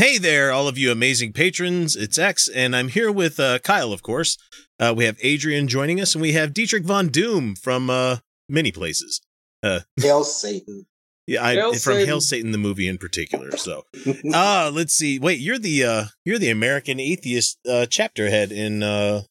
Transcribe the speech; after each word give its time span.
Hey 0.00 0.16
there, 0.16 0.50
all 0.50 0.66
of 0.66 0.78
you 0.78 0.90
amazing 0.90 1.34
patrons. 1.34 1.94
It's 1.94 2.16
X, 2.18 2.48
and 2.48 2.74
I'm 2.74 2.88
here 2.88 3.12
with 3.12 3.38
uh, 3.38 3.58
Kyle, 3.58 3.92
of 3.92 4.02
course. 4.02 4.38
Uh, 4.78 4.94
we 4.96 5.04
have 5.04 5.18
Adrian 5.20 5.68
joining 5.68 6.00
us, 6.00 6.14
and 6.14 6.22
we 6.22 6.32
have 6.32 6.54
Dietrich 6.54 6.84
Von 6.84 7.08
Doom 7.08 7.54
from 7.54 7.90
uh, 7.90 8.16
many 8.48 8.72
places. 8.72 9.20
Uh, 9.62 9.80
Hail 10.00 10.24
Satan. 10.24 10.86
yeah, 11.26 11.44
I, 11.44 11.52
Hail 11.52 11.72
from 11.72 11.78
Satan. 11.80 12.06
Hail 12.06 12.20
Satan, 12.22 12.50
the 12.50 12.56
movie 12.56 12.88
in 12.88 12.96
particular. 12.96 13.54
So, 13.58 13.84
uh, 14.32 14.70
let's 14.72 14.94
see. 14.94 15.18
Wait, 15.18 15.38
you're 15.38 15.58
the 15.58 15.84
uh, 15.84 16.04
you're 16.24 16.38
the 16.38 16.48
American 16.48 16.98
Atheist 16.98 17.58
uh, 17.68 17.84
chapter 17.84 18.30
head 18.30 18.52
in 18.52 18.82
uh, 18.82 19.24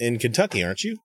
in 0.00 0.18
Kentucky, 0.18 0.64
aren't 0.64 0.82
you? 0.82 0.96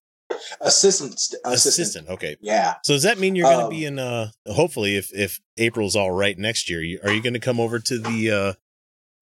Assistant. 0.59 1.13
Assistant. 1.13 1.45
Assistant. 1.45 2.09
Okay. 2.09 2.37
Yeah. 2.41 2.77
So 2.83 2.95
does 2.95 3.03
that 3.03 3.19
mean 3.19 3.35
you're 3.35 3.45
going 3.45 3.59
to 3.59 3.65
Um, 3.65 3.69
be 3.69 3.85
in? 3.85 3.99
Uh, 3.99 4.31
hopefully, 4.47 4.97
if 4.97 5.13
if 5.13 5.39
April's 5.55 5.95
all 5.95 6.09
right 6.11 6.35
next 6.35 6.67
year, 6.67 6.81
you, 6.81 6.99
are 7.03 7.11
you 7.11 7.21
going 7.21 7.35
to 7.35 7.39
come 7.39 7.59
over 7.59 7.77
to 7.77 7.99
the 7.99 8.31
uh, 8.31 8.53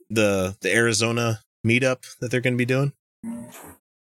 the 0.09 0.55
the 0.61 0.73
Arizona 0.73 1.41
meetup 1.65 2.03
that 2.19 2.31
they're 2.31 2.41
going 2.41 2.53
to 2.53 2.57
be 2.57 2.65
doing? 2.65 2.93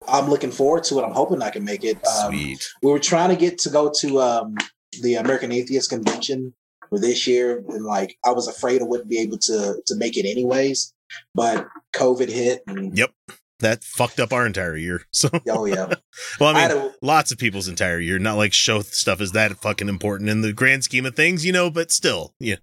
I'm 0.08 0.30
looking 0.30 0.52
forward 0.52 0.84
to 0.86 1.00
it. 1.00 1.04
I'm 1.04 1.14
hoping 1.14 1.42
I 1.42 1.50
can 1.50 1.64
make 1.64 1.84
it. 1.84 1.98
Um, 2.06 2.32
Sweet. 2.34 2.64
we 2.82 2.92
were 2.92 3.00
trying 3.00 3.30
to 3.30 3.36
get 3.36 3.58
to 3.60 3.70
go 3.70 3.92
to 4.02 4.20
um, 4.22 4.56
the 5.02 5.16
American 5.16 5.52
Atheist 5.52 5.90
Convention 5.90 6.54
for 6.90 7.00
this 7.00 7.26
year, 7.26 7.64
and 7.70 7.86
like 7.86 8.18
I 8.26 8.32
was 8.32 8.48
afraid 8.48 8.82
I 8.82 8.86
wouldn't 8.86 9.10
be 9.10 9.20
able 9.20 9.38
to 9.40 9.82
to 9.86 9.96
make 9.96 10.18
it 10.18 10.30
anyways. 10.30 10.94
But 11.34 11.68
COVID 11.96 12.30
hit, 12.30 12.64
and 12.68 12.98
Yep. 12.98 13.12
That 13.60 13.82
fucked 13.84 14.20
up 14.20 14.34
our 14.34 14.46
entire 14.46 14.76
year. 14.76 15.06
So, 15.12 15.30
oh 15.48 15.64
yeah, 15.66 15.94
well, 16.40 16.54
I 16.54 16.66
I 16.66 16.68
mean, 16.68 16.78
a- 16.78 16.94
lots 17.02 17.32
of 17.32 17.38
people's 17.38 17.70
entire 17.70 18.00
year. 18.00 18.20
Not 18.20 18.36
like 18.36 18.52
show 18.52 18.82
stuff 18.82 19.22
is 19.22 19.32
that 19.34 19.56
fucking 19.62 19.88
important 19.88 20.30
in 20.30 20.42
the 20.42 20.52
grand 20.52 20.84
scheme 20.84 21.06
of 21.06 21.16
things, 21.16 21.46
you 21.46 21.54
know. 21.54 21.70
But 21.70 21.90
still, 21.90 22.34
yeah. 22.42 22.58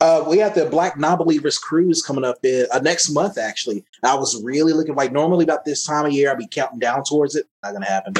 Uh, 0.00 0.24
we 0.28 0.38
have 0.38 0.54
the 0.54 0.66
Black 0.66 0.98
Non-Believers 0.98 1.58
cruise 1.58 2.02
coming 2.02 2.24
up 2.24 2.36
in, 2.44 2.66
uh, 2.72 2.78
next 2.80 3.10
month. 3.10 3.38
Actually, 3.38 3.84
I 4.02 4.14
was 4.14 4.42
really 4.42 4.72
looking 4.72 4.94
like 4.94 5.12
normally 5.12 5.44
about 5.44 5.64
this 5.64 5.84
time 5.84 6.06
of 6.06 6.12
year 6.12 6.30
I'd 6.30 6.38
be 6.38 6.46
counting 6.46 6.78
down 6.78 7.02
towards 7.04 7.34
it. 7.34 7.46
Not 7.62 7.72
gonna 7.72 7.86
happen. 7.86 8.14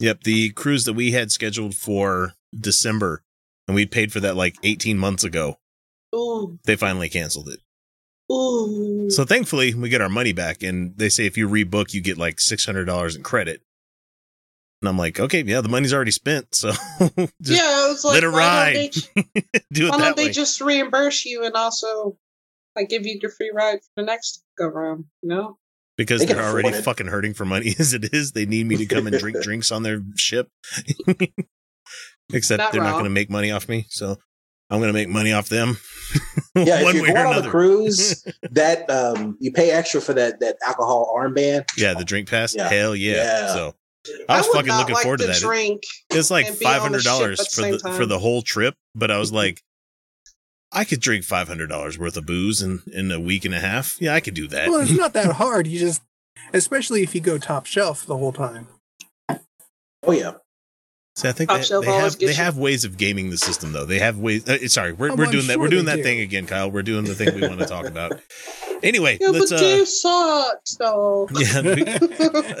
Yep. 0.00 0.22
The 0.24 0.50
cruise 0.50 0.84
that 0.84 0.94
we 0.94 1.12
had 1.12 1.30
scheduled 1.30 1.74
for 1.76 2.32
December, 2.58 3.22
and 3.68 3.74
we 3.74 3.86
paid 3.86 4.12
for 4.12 4.18
that 4.20 4.36
like 4.36 4.56
18 4.64 4.98
months 4.98 5.22
ago. 5.22 5.58
Ooh, 6.14 6.58
They 6.64 6.76
finally 6.76 7.08
canceled 7.08 7.48
it. 7.48 7.60
ooh. 8.32 9.08
So 9.10 9.24
thankfully, 9.24 9.74
we 9.74 9.88
get 9.88 10.00
our 10.00 10.08
money 10.08 10.32
back, 10.32 10.62
and 10.62 10.96
they 10.96 11.08
say 11.08 11.26
if 11.26 11.36
you 11.36 11.48
rebook, 11.48 11.94
you 11.94 12.00
get 12.00 12.18
like 12.18 12.40
six 12.40 12.66
hundred 12.66 12.86
dollars 12.86 13.14
in 13.16 13.22
credit. 13.22 13.62
And 14.82 14.88
I'm 14.88 14.98
like, 14.98 15.20
okay, 15.20 15.42
yeah, 15.42 15.60
the 15.60 15.68
money's 15.68 15.94
already 15.94 16.10
spent, 16.10 16.54
so 16.54 16.70
just 17.00 17.32
yeah, 17.40 17.92
it's 17.92 18.04
like 18.04 18.14
let 18.14 18.24
it 18.24 18.30
why 18.30 18.38
ride. 18.38 18.90
Don't 18.92 19.26
they, 19.34 19.60
do 19.72 19.86
it 19.86 19.90
why 19.90 19.98
that 19.98 20.04
don't 20.04 20.16
they 20.16 20.30
just 20.30 20.60
reimburse 20.60 21.24
you 21.24 21.44
and 21.44 21.54
also 21.54 22.18
like 22.74 22.88
give 22.88 23.06
you 23.06 23.18
your 23.22 23.30
free 23.30 23.52
ride 23.54 23.78
for 23.78 24.02
the 24.02 24.02
next 24.02 24.42
go 24.58 24.66
round? 24.66 25.04
You 25.22 25.28
know? 25.28 25.58
because 25.96 26.20
they 26.20 26.32
they're 26.32 26.42
already 26.42 26.68
afford 26.68 26.84
fucking 26.84 27.06
hurting 27.06 27.34
for 27.34 27.44
money 27.44 27.74
as 27.78 27.94
it 27.94 28.12
is. 28.12 28.32
They 28.32 28.46
need 28.46 28.66
me 28.66 28.76
to 28.76 28.86
come 28.86 29.06
and 29.06 29.18
drink 29.18 29.40
drinks 29.42 29.70
on 29.72 29.82
their 29.82 30.00
ship. 30.16 30.48
Except 32.32 32.58
Not 32.58 32.72
they're 32.72 32.82
not 32.82 32.92
going 32.92 33.04
to 33.04 33.10
make 33.10 33.30
money 33.30 33.50
off 33.50 33.68
me, 33.68 33.86
so 33.90 34.16
I'm 34.70 34.78
going 34.78 34.88
to 34.88 34.94
make 34.94 35.08
money 35.08 35.32
off 35.32 35.48
them. 35.48 35.78
Yeah, 36.54 36.80
if 36.80 36.84
one 36.84 36.94
you're 36.96 37.04
way 37.04 37.10
or 37.10 37.14
going 37.14 37.26
on 37.26 37.32
the 37.32 37.38
another. 37.38 37.50
cruise, 37.50 38.26
that 38.50 38.88
um, 38.90 39.36
you 39.40 39.52
pay 39.52 39.70
extra 39.70 40.02
for 40.02 40.12
that 40.12 40.40
that 40.40 40.56
alcohol 40.66 41.10
armband. 41.16 41.64
yeah, 41.78 41.94
the 41.94 42.04
drink 42.04 42.28
pass. 42.28 42.54
Yeah. 42.54 42.68
Hell 42.68 42.94
yeah! 42.94 43.14
Yeah. 43.14 43.54
So 43.54 43.74
I 44.28 44.38
was 44.38 44.46
would 44.48 44.56
fucking 44.56 44.72
looking 44.72 44.94
like 44.94 45.02
forward 45.02 45.18
to 45.18 45.24
to 45.24 45.32
that. 45.32 45.36
It- 45.38 45.42
Drink. 45.42 45.82
It's 46.10 46.30
like 46.30 46.46
and 46.46 46.58
be 46.58 46.64
on 46.64 46.72
five 46.72 46.80
the 46.80 46.82
hundred 46.82 47.02
ship 47.02 47.12
dollars 47.12 47.54
for 47.54 47.70
the 47.70 47.78
time. 47.78 47.94
for 47.94 48.06
the 48.06 48.18
whole 48.18 48.42
trip, 48.42 48.74
but 48.94 49.10
I 49.10 49.18
was 49.18 49.28
mm-hmm. 49.28 49.36
like, 49.36 49.62
I 50.72 50.84
could 50.84 51.00
drink 51.00 51.24
five 51.24 51.48
hundred 51.48 51.68
dollars 51.68 51.98
worth 51.98 52.16
of 52.16 52.26
booze 52.26 52.62
in 52.62 52.82
in 52.92 53.10
a 53.10 53.20
week 53.20 53.44
and 53.44 53.54
a 53.54 53.60
half. 53.60 54.00
Yeah, 54.00 54.14
I 54.14 54.20
could 54.20 54.34
do 54.34 54.48
that. 54.48 54.68
Well, 54.68 54.80
it's 54.80 54.90
not 54.90 55.12
that 55.12 55.32
hard. 55.36 55.66
You 55.66 55.78
just, 55.78 56.02
especially 56.52 57.02
if 57.02 57.14
you 57.14 57.20
go 57.20 57.38
top 57.38 57.66
shelf 57.66 58.06
the 58.06 58.16
whole 58.16 58.32
time. 58.32 58.68
Oh 60.04 60.12
yeah, 60.12 60.34
See, 61.14 61.28
I 61.28 61.32
think 61.32 61.50
Top 61.50 61.60
they, 61.60 61.80
they 61.80 61.92
have 61.92 62.18
they 62.18 62.32
have 62.32 62.56
ways 62.56 62.84
of 62.84 62.96
gaming 62.96 63.28
the 63.28 63.36
system 63.36 63.72
though. 63.72 63.84
They 63.84 63.98
have 63.98 64.18
ways. 64.18 64.48
Uh, 64.48 64.66
sorry, 64.68 64.92
we're 64.94 65.10
Oh, 65.10 65.14
we're 65.14 65.26
I'm 65.26 65.30
doing 65.32 65.46
that. 65.48 65.60
We're 65.60 65.68
doing 65.68 65.84
that 65.84 65.96
do. 65.96 66.02
thing 66.02 66.20
again, 66.20 66.46
Kyle. 66.46 66.70
We're 66.70 66.82
doing 66.82 67.04
the 67.04 67.14
thing 67.14 67.34
we 67.34 67.46
want 67.46 67.60
to 67.60 67.66
talk 67.66 67.86
about. 67.86 68.18
Anyway, 68.82 69.16
Yeah, 69.20 69.28
let's 69.28 69.50
but 69.52 69.62
uh, 69.62 69.64
you 69.64 69.86
sucked 69.86 70.76
though. 70.80 71.28
yeah. 71.38 71.60
we- 71.62 71.84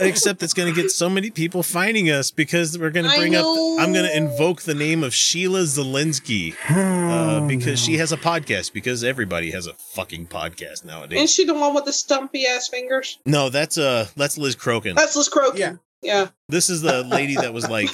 except 0.08 0.40
it's 0.44 0.54
going 0.54 0.72
to 0.72 0.80
get 0.80 0.92
so 0.92 1.10
many 1.10 1.30
people 1.30 1.64
finding 1.64 2.10
us 2.10 2.30
because 2.30 2.78
we're 2.78 2.90
going 2.90 3.10
to 3.10 3.16
bring 3.16 3.34
up. 3.34 3.44
I'm 3.44 3.92
going 3.92 4.04
to 4.04 4.16
invoke 4.16 4.62
the 4.62 4.74
name 4.74 5.02
of 5.02 5.12
Sheila 5.12 5.62
Zilinsky 5.62 6.54
uh, 6.70 7.44
because 7.48 7.80
she 7.80 7.96
has 7.96 8.12
a 8.12 8.16
podcast. 8.16 8.72
Because 8.72 9.02
everybody 9.02 9.50
has 9.50 9.66
a 9.66 9.74
fucking 9.74 10.28
podcast 10.28 10.84
nowadays. 10.84 11.18
Ain't 11.18 11.30
she 11.30 11.44
the 11.44 11.54
one 11.54 11.74
with 11.74 11.86
the 11.86 11.92
stumpy 11.92 12.46
ass 12.46 12.68
fingers? 12.68 13.18
no, 13.26 13.48
that's 13.48 13.76
uh, 13.76 14.06
that's 14.16 14.38
Liz 14.38 14.54
Crokin. 14.54 14.94
That's 14.94 15.16
Liz 15.16 15.28
Crokin. 15.28 15.58
Yeah. 15.58 15.74
Yeah. 16.02 16.28
This 16.48 16.70
is 16.70 16.82
the 16.82 17.02
lady 17.02 17.34
that 17.34 17.52
was 17.52 17.68
like 17.68 17.88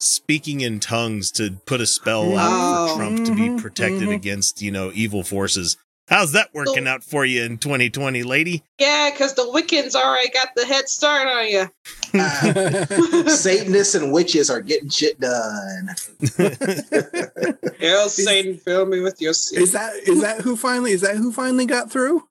speaking 0.00 0.60
in 0.62 0.80
tongues 0.80 1.30
to 1.32 1.52
put 1.66 1.80
a 1.80 1.86
spell 1.86 2.36
out 2.36 2.90
for 2.90 2.96
Trump 2.96 3.24
to 3.26 3.34
be 3.34 3.42
Mhm, 3.50 3.60
protected 3.60 4.08
mhm. 4.08 4.14
against, 4.14 4.62
you 4.62 4.70
know, 4.70 4.90
evil 4.94 5.22
forces. 5.22 5.76
How's 6.08 6.32
that 6.32 6.48
working 6.52 6.88
out 6.88 7.04
for 7.04 7.24
you 7.24 7.44
in 7.44 7.56
2020, 7.58 8.24
lady? 8.24 8.64
Yeah, 8.80 9.10
because 9.12 9.34
the 9.34 9.42
Wiccans 9.42 9.94
already 9.94 10.28
got 10.30 10.48
the 10.56 10.66
head 10.66 10.88
start 10.88 11.28
on 11.28 11.46
you. 11.48 11.70
Uh, 12.20 13.26
Satanists 13.28 13.94
and 13.94 14.12
witches 14.12 14.50
are 14.50 14.60
getting 14.60 14.88
shit 14.88 15.20
done. 15.20 15.90
Yeah, 17.78 18.08
Satan, 18.08 18.56
fill 18.56 18.86
me 18.86 19.00
with 19.00 19.20
your 19.20 19.32
sin. 19.34 19.62
is 19.62 19.72
that 19.72 19.94
is 20.06 20.20
that 20.22 20.40
who 20.40 20.56
finally 20.56 20.92
is 20.92 21.00
that 21.02 21.16
who 21.16 21.30
finally 21.32 21.66
got 21.66 21.90
through? 21.92 22.26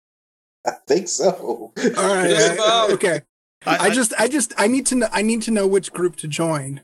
I 0.67 0.71
think 0.87 1.07
so. 1.07 1.71
All 1.77 2.15
right. 2.15 2.29
Just 2.29 2.51
I- 2.51 2.53
about. 2.55 2.91
okay. 2.91 3.21
I, 3.65 3.89
just 3.89 4.13
I 4.17 4.27
just 4.29 4.53
I 4.57 4.67
need 4.67 4.85
to 4.87 4.95
know 4.95 5.07
I 5.11 5.21
need 5.21 5.41
to 5.43 5.51
know 5.51 5.67
which 5.67 5.91
group 5.91 6.15
to 6.17 6.27
join 6.27 6.81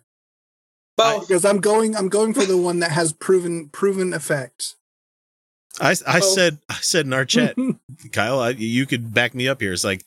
Both. 0.98 1.28
because 1.28 1.44
I'm 1.46 1.60
going 1.60 1.96
I'm 1.96 2.10
going 2.10 2.34
for 2.34 2.46
the 2.46 2.58
one 2.58 2.80
that 2.80 2.92
has 2.92 3.14
proven 3.14 3.70
proven 3.70 4.14
effects. 4.14 4.76
I, 5.82 5.92
I 6.08 6.20
Oh. 6.20 6.22
said 6.22 6.60
I 6.70 6.76
said 6.76 7.06
in 7.06 7.14
our 7.14 7.26
chat, 7.26 7.56
Kyle, 8.14 8.40
I, 8.40 8.50
you 8.52 8.86
could 8.86 9.14
back 9.14 9.36
me 9.36 9.48
up 9.48 9.60
here. 9.62 9.74
It's 9.74 9.84
like 9.84 10.06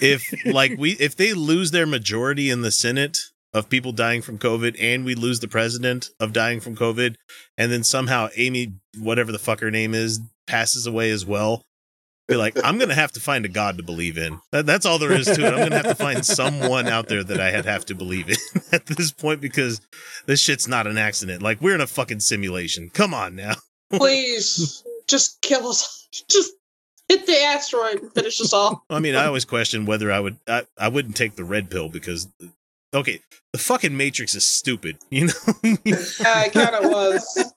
if 0.00 0.22
like 0.46 0.72
we 0.78 0.92
if 0.92 1.16
they 1.16 1.32
lose 1.34 1.70
their 1.72 1.86
majority 1.86 2.50
in 2.50 2.62
the 2.62 2.70
Senate 2.70 3.18
of 3.54 3.68
people 3.70 3.92
dying 3.92 4.22
from 4.22 4.38
COVID, 4.38 4.76
and 4.78 5.04
we 5.04 5.14
lose 5.14 5.40
the 5.40 5.48
president 5.48 6.10
of 6.20 6.32
dying 6.32 6.60
from 6.60 6.76
COVID, 6.76 7.14
and 7.56 7.72
then 7.72 7.82
somehow 7.82 8.28
Amy, 8.36 8.74
whatever 8.98 9.32
the 9.32 9.38
fuck 9.38 9.60
her 9.60 9.70
name 9.70 9.94
is, 9.94 10.20
passes 10.46 10.86
away 10.86 11.10
as 11.10 11.24
well. 11.26 11.62
Be 12.28 12.36
like, 12.36 12.58
I'm 12.62 12.78
gonna 12.78 12.94
have 12.94 13.12
to 13.12 13.20
find 13.20 13.46
a 13.46 13.48
god 13.48 13.78
to 13.78 13.82
believe 13.82 14.18
in. 14.18 14.38
That, 14.52 14.66
that's 14.66 14.84
all 14.84 14.98
there 14.98 15.12
is 15.12 15.26
to 15.26 15.46
it. 15.46 15.54
I'm 15.54 15.60
gonna 15.60 15.76
have 15.76 15.86
to 15.86 15.94
find 15.94 16.24
someone 16.26 16.86
out 16.86 17.08
there 17.08 17.24
that 17.24 17.40
I 17.40 17.50
had 17.50 17.64
have 17.64 17.86
to 17.86 17.94
believe 17.94 18.28
in 18.28 18.36
at 18.72 18.84
this 18.84 19.10
point 19.10 19.40
because 19.40 19.80
this 20.26 20.38
shit's 20.38 20.68
not 20.68 20.86
an 20.86 20.98
accident. 20.98 21.42
Like 21.42 21.62
we're 21.62 21.74
in 21.74 21.80
a 21.80 21.86
fucking 21.86 22.20
simulation. 22.20 22.90
Come 22.90 23.14
on 23.14 23.34
now. 23.34 23.54
Please, 23.90 24.84
just 25.06 25.40
kill 25.40 25.68
us. 25.68 25.96
Just 26.30 26.52
hit 27.08 27.26
the 27.26 27.38
asteroid 27.42 28.00
and 28.00 28.12
finish 28.12 28.40
us 28.40 28.52
all. 28.52 28.84
I 28.88 28.98
mean, 28.98 29.14
I 29.14 29.26
always 29.26 29.44
question 29.44 29.84
whether 29.84 30.10
I 30.10 30.20
would. 30.20 30.38
I, 30.46 30.64
I 30.78 30.88
wouldn't 30.88 31.16
take 31.16 31.36
the 31.36 31.44
red 31.44 31.70
pill 31.70 31.88
because, 31.90 32.28
okay, 32.94 33.20
the 33.52 33.58
fucking 33.58 33.96
Matrix 33.96 34.34
is 34.34 34.48
stupid. 34.48 34.96
You 35.10 35.26
know, 35.26 35.32
Yeah, 35.84 36.44
it 36.44 36.52
kind 36.52 36.74
of 36.74 36.84
was. 36.90 37.52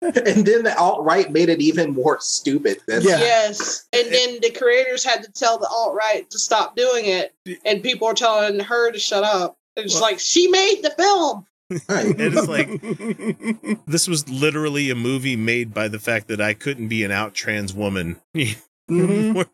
And 0.02 0.46
then 0.46 0.62
the 0.62 0.74
alt 0.78 1.02
right 1.04 1.30
made 1.32 1.48
it 1.48 1.60
even 1.60 1.92
more 1.92 2.18
stupid. 2.20 2.78
That's, 2.86 3.04
Yeah. 3.04 3.18
Yes. 3.18 3.86
And 3.92 4.12
then 4.12 4.38
the 4.40 4.50
creators 4.50 5.02
had 5.04 5.22
to 5.24 5.32
tell 5.32 5.58
the 5.58 5.66
alt 5.68 5.94
right 5.94 6.28
to 6.30 6.38
stop 6.38 6.76
doing 6.76 7.06
it. 7.06 7.34
And 7.64 7.82
people 7.82 8.06
are 8.08 8.14
telling 8.14 8.60
her 8.60 8.92
to 8.92 8.98
shut 8.98 9.24
up. 9.24 9.56
It's 9.76 9.94
Well- 9.94 10.02
like, 10.02 10.20
she 10.20 10.48
made 10.48 10.82
the 10.82 10.90
film. 10.90 11.46
Right. 11.88 12.18
it 12.18 12.32
is 12.34 12.48
like 12.48 13.80
this 13.86 14.08
was 14.08 14.26
literally 14.28 14.88
a 14.88 14.94
movie 14.94 15.36
made 15.36 15.74
by 15.74 15.88
the 15.88 15.98
fact 15.98 16.28
that 16.28 16.40
I 16.40 16.54
couldn't 16.54 16.88
be 16.88 17.02
an 17.04 17.10
out 17.10 17.34
trans 17.34 17.74
woman. 17.74 18.20
Mhm. 18.90 19.46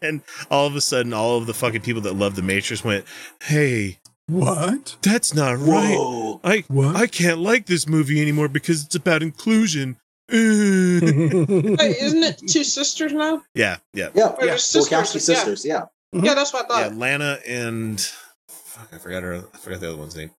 and 0.00 0.22
all 0.50 0.66
of 0.68 0.76
a 0.76 0.80
sudden, 0.80 1.12
all 1.12 1.38
of 1.38 1.46
the 1.46 1.54
fucking 1.54 1.80
people 1.80 2.02
that 2.02 2.14
love 2.14 2.36
the 2.36 2.42
Matrix 2.42 2.84
went, 2.84 3.04
"Hey, 3.42 3.98
What? 4.26 4.96
that's 5.02 5.34
not 5.34 5.58
right. 5.58 6.38
I 6.44 6.64
What? 6.68 6.94
I 6.96 7.06
can't 7.06 7.38
like 7.40 7.66
this 7.66 7.88
movie 7.88 8.20
anymore 8.22 8.48
because 8.48 8.84
it's 8.84 8.94
about 8.94 9.22
inclusion." 9.22 9.96
Wait, 10.30 10.38
isn't 10.38 12.22
it 12.22 12.38
two 12.46 12.62
sisters 12.62 13.12
now? 13.12 13.42
yeah, 13.54 13.78
yeah, 13.92 14.10
Yeah, 14.14 14.28
Or 14.28 14.44
yeah. 14.46 14.52
just 14.52 14.70
sisters, 14.70 14.92
Wachowski 14.98 15.14
yeah. 15.14 15.20
sisters. 15.20 15.64
Yeah. 15.64 15.82
Mhm. 16.14 16.24
Yeah, 16.24 16.34
that's 16.34 16.52
what 16.52 16.70
I 16.70 16.78
yeah. 16.82 16.88
thought. 16.88 16.98
Lana 16.98 17.38
and 17.46 18.00
fuck, 18.48 18.88
I 18.92 18.98
forgot 18.98 19.22
her. 19.24 19.42
I 19.52 19.56
forgot 19.58 19.80
the 19.80 19.88
other 19.88 19.96
one's 19.96 20.14
name. 20.16 20.30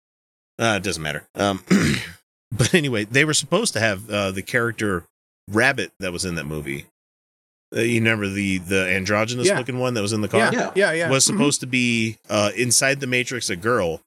Uh, 0.57 0.75
it 0.77 0.83
doesn't 0.83 1.03
matter. 1.03 1.27
Um, 1.35 1.63
but 2.51 2.73
anyway, 2.73 3.03
they 3.05 3.25
were 3.25 3.33
supposed 3.33 3.73
to 3.73 3.79
have 3.81 4.09
uh, 4.09 4.31
the 4.31 4.41
character 4.41 5.03
Rabbit 5.49 5.91
that 5.99 6.13
was 6.13 6.23
in 6.23 6.35
that 6.35 6.45
movie. 6.45 6.85
Uh, 7.75 7.79
you 7.81 7.95
remember 7.99 8.27
the 8.27 8.57
the 8.59 8.89
androgynous 8.89 9.47
Yeah. 9.47 9.57
looking 9.57 9.79
one 9.79 9.93
that 9.93 10.01
was 10.01 10.13
in 10.13 10.21
the 10.21 10.27
car? 10.27 10.39
yeah, 10.39 10.51
Yeah. 10.51 10.71
yeah, 10.75 10.91
yeah. 10.91 11.09
was 11.09 11.23
Mhm. 11.23 11.27
supposed 11.27 11.59
to 11.61 11.67
be 11.67 12.17
uh, 12.29 12.51
inside 12.57 12.99
the 12.99 13.07
Matrix 13.07 13.49
a 13.49 13.55
girl, 13.55 14.01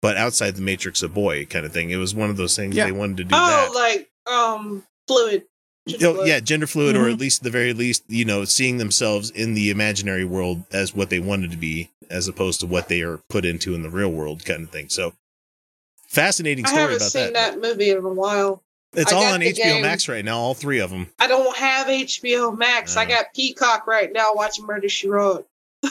but 0.00 0.16
outside 0.16 0.56
the 0.56 0.62
Matrix 0.62 1.02
a 1.02 1.08
boy, 1.08 1.44
kind 1.46 1.66
of 1.66 1.72
thing. 1.72 1.90
It 1.90 1.96
was 1.96 2.14
one 2.14 2.30
of 2.30 2.36
those 2.36 2.56
things 2.56 2.74
Yeah. 2.74 2.86
they 2.86 2.92
wanted 2.92 3.18
to 3.18 3.24
do 3.24 3.34
Oh, 3.34 3.72
that. 3.72 3.74
like 3.78 4.08
um, 4.26 4.84
fluid. 5.06 5.44
Oh, 6.02 6.24
yeah, 6.24 6.40
gender 6.40 6.66
fluid, 6.66 6.94
or 6.96 7.06
Mhm. 7.06 7.12
at 7.14 7.18
least 7.18 7.40
at 7.40 7.44
the 7.44 7.50
very 7.50 7.72
least, 7.72 8.04
you 8.06 8.24
know, 8.24 8.44
seeing 8.44 8.76
themselves 8.78 9.28
in 9.30 9.54
the 9.54 9.70
imaginary 9.70 10.24
world 10.24 10.62
as 10.70 10.94
what 10.94 11.10
they 11.10 11.18
wanted 11.18 11.50
to 11.50 11.56
be, 11.56 11.90
as 12.08 12.28
opposed 12.28 12.60
to 12.60 12.66
what 12.66 12.88
they 12.88 13.00
are 13.02 13.18
put 13.28 13.44
into 13.44 13.74
in 13.74 13.82
the 13.82 13.90
real 13.90 14.10
world, 14.12 14.44
kind 14.44 14.62
of 14.62 14.70
thing. 14.70 14.88
So, 14.88 15.14
fascinating 16.06 16.64
I 16.66 16.68
story 16.68 16.80
haven't 16.82 16.96
about 16.98 17.10
seen 17.12 17.32
that. 17.32 17.52
that. 17.54 17.60
movie 17.60 17.90
in 17.90 17.98
a 17.98 18.00
while. 18.08 18.62
It's 18.92 19.12
I 19.12 19.16
all 19.16 19.22
on 19.24 19.40
HBO 19.40 19.54
game. 19.54 19.82
Max 19.82 20.08
right 20.08 20.24
now, 20.24 20.38
all 20.38 20.54
three 20.54 20.80
of 20.80 20.90
them. 20.90 21.08
I 21.18 21.26
don't 21.28 21.56
have 21.56 21.86
HBO 21.86 22.56
Max. 22.56 22.96
I 22.96 23.04
Oh. 23.04 23.08
got 23.08 23.26
Peacock 23.34 23.86
right 23.86 24.12
now 24.12 24.32
watching 24.34 24.66
Murder 24.66 24.88
She 24.88 25.08
Wrote. 25.08 25.46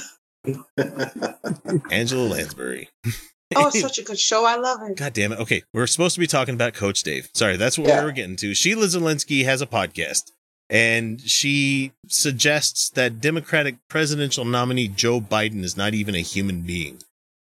Angela 1.91 2.23
Lansbury. 2.27 2.89
Oh, 3.55 3.65
it's 3.69 3.81
such 3.81 3.97
a 3.97 4.03
good 4.03 4.19
show. 4.19 4.45
I 4.45 4.57
love 4.57 4.83
it. 4.87 4.95
God 4.95 5.13
damn 5.13 5.31
it. 5.31 5.39
Okay, 5.39 5.63
we're 5.73 5.87
supposed 5.87 6.13
to 6.13 6.19
be 6.19 6.27
talking 6.27 6.53
about 6.53 6.75
Coach 6.75 7.01
Dave. 7.01 7.29
Sorry, 7.33 7.57
that's 7.57 7.79
what 7.79 7.87
Yeah. 7.87 8.01
we 8.01 8.05
were 8.05 8.11
getting 8.11 8.35
to. 8.35 8.53
Sheila 8.53 8.85
Zilinsky 8.85 9.43
has 9.45 9.59
a 9.59 9.65
podcast, 9.65 10.31
and 10.69 11.19
she 11.19 11.91
suggests 12.07 12.91
that 12.91 13.19
Democratic 13.19 13.77
presidential 13.89 14.45
nominee 14.45 14.87
Joe 14.87 15.19
Biden 15.19 15.63
is 15.63 15.75
not 15.75 15.95
even 15.95 16.13
a 16.13 16.19
human 16.19 16.61
being. 16.61 16.99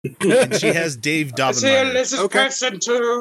And 0.04 0.56
she 0.56 0.68
has 0.68 0.96
Dave 0.96 1.32
It's 1.38 1.62
him, 1.62 1.88
Daubenmire 1.88 1.94
this 1.94 2.14
is 2.14 2.20
Okay. 2.20 2.50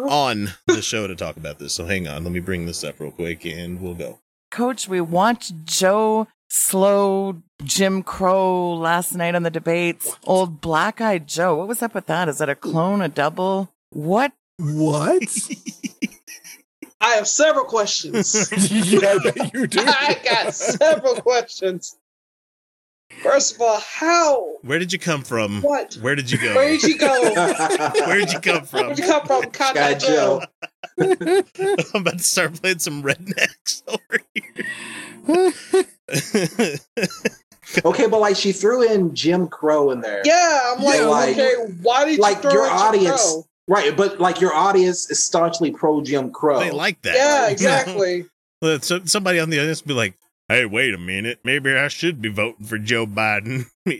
on 0.08 0.48
the 0.66 0.82
show 0.82 1.06
to 1.06 1.14
talk 1.14 1.36
about 1.36 1.58
this. 1.58 1.74
So 1.74 1.86
hang 1.86 2.08
on, 2.08 2.24
let 2.24 2.32
me 2.32 2.40
bring 2.40 2.66
this 2.66 2.84
up 2.84 3.00
real 3.00 3.10
quick, 3.10 3.44
and 3.44 3.80
we'll 3.80 3.94
go. 3.94 4.20
Coach, 4.50 4.88
we 4.88 5.00
watched 5.00 5.64
Joe 5.64 6.26
Slow 6.48 7.42
Jim 7.62 8.02
Crow 8.02 8.74
last 8.74 9.14
night 9.14 9.34
on 9.36 9.44
the 9.44 9.50
debates. 9.50 10.16
Old 10.24 10.60
black 10.60 11.00
eyed 11.00 11.28
Joe. 11.28 11.54
What 11.56 11.68
was 11.68 11.82
up 11.82 11.94
with 11.94 12.06
that? 12.06 12.28
Is 12.28 12.38
that 12.38 12.48
a 12.48 12.56
clone, 12.56 13.00
a 13.02 13.08
double? 13.08 13.72
What? 13.90 14.32
what? 14.58 15.22
I 17.02 17.10
have 17.14 17.28
several 17.28 17.64
questions. 17.64 18.50
yeah, 18.72 19.14
you 19.54 19.66
do. 19.66 19.80
I 19.80 20.20
got 20.24 20.54
several 20.54 21.14
questions. 21.14 21.96
First 23.22 23.56
of 23.56 23.60
all, 23.60 23.78
how? 23.80 24.56
Where 24.62 24.78
did 24.78 24.92
you 24.92 24.98
come 24.98 25.22
from? 25.22 25.60
What? 25.62 25.94
Where 26.00 26.14
did 26.14 26.30
you 26.30 26.38
go? 26.38 26.54
Where 26.54 26.70
did 26.70 26.82
you 26.84 26.96
go? 26.96 27.32
Where 28.06 28.18
did 28.18 28.32
you 28.32 28.40
come 28.40 28.64
from? 28.64 28.86
Where'd 28.86 28.98
you 28.98 29.04
come 29.04 29.26
from? 29.26 29.42
Sky 29.52 29.94
Joe. 29.94 30.42
Joe. 30.98 31.42
I'm 31.94 32.00
about 32.02 32.18
to 32.18 32.24
start 32.24 32.60
playing 32.60 32.78
some 32.78 33.02
rednecks 33.02 33.82
over 33.88 34.20
here. 34.34 34.64
Okay, 37.84 38.06
but 38.08 38.20
like 38.20 38.36
she 38.36 38.52
threw 38.52 38.82
in 38.90 39.14
Jim 39.14 39.46
Crow 39.48 39.90
in 39.90 40.00
there. 40.00 40.22
Yeah, 40.24 40.74
I'm 40.76 40.82
like, 40.82 40.98
Yeah, 40.98 41.06
like- 41.06 41.30
okay, 41.38 41.54
why 41.82 42.04
did 42.04 42.18
like 42.18 42.36
you 42.36 42.42
throw 42.42 42.52
your 42.52 42.64
in 42.64 42.70
Jim 42.70 42.78
audience- 42.78 43.32
Crow? 43.32 43.44
Right, 43.68 43.96
but 43.96 44.18
like 44.18 44.40
your 44.40 44.52
audience 44.52 45.08
is 45.10 45.22
staunchly 45.22 45.70
pro 45.70 46.00
Jim 46.02 46.32
Crow. 46.32 46.58
they 46.58 46.72
like 46.72 47.00
that. 47.02 47.14
Yeah, 47.14 47.48
exactly. 47.48 48.24
So 48.82 49.04
somebody 49.04 49.38
on 49.38 49.48
the 49.50 49.58
audience 49.60 49.82
would 49.82 49.88
be 49.88 49.94
like, 49.94 50.14
"Hey, 50.50 50.66
wait 50.66 50.94
a 50.94 50.98
minute. 50.98 51.40
Maybe 51.44 51.72
I 51.72 51.88
should 51.88 52.20
be 52.20 52.28
voting 52.28 52.66
for 52.66 52.78
Joe 52.78 53.06
Biden." 53.06 53.66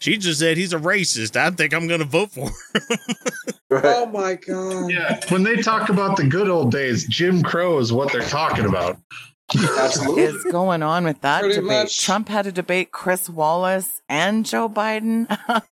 she 0.00 0.16
just 0.16 0.40
said 0.40 0.56
he's 0.56 0.72
a 0.72 0.78
racist. 0.78 1.36
I 1.36 1.50
think 1.50 1.72
I'm 1.72 1.86
going 1.86 2.00
to 2.00 2.06
vote 2.06 2.32
for 2.32 2.48
him. 2.48 2.52
Right. 3.70 3.84
Oh 3.84 4.06
my 4.06 4.34
god. 4.34 4.88
Yeah, 4.88 5.18
when 5.30 5.42
they 5.42 5.56
talk 5.56 5.88
about 5.88 6.16
the 6.16 6.24
good 6.24 6.48
old 6.48 6.70
days, 6.70 7.08
Jim 7.08 7.42
Crow 7.42 7.78
is 7.78 7.92
what 7.92 8.12
they're 8.12 8.20
talking 8.20 8.66
about. 8.66 8.98
Absolutely. 9.78 10.22
is 10.22 10.44
going 10.44 10.82
on 10.82 11.04
with 11.04 11.20
that 11.22 11.40
Pretty 11.40 11.56
debate? 11.56 11.84
much. 11.84 12.02
Trump 12.02 12.28
had 12.28 12.44
to 12.44 12.52
debate 12.52 12.92
Chris 12.92 13.28
Wallace 13.28 14.00
and 14.08 14.46
Joe 14.46 14.68
Biden. 14.68 15.26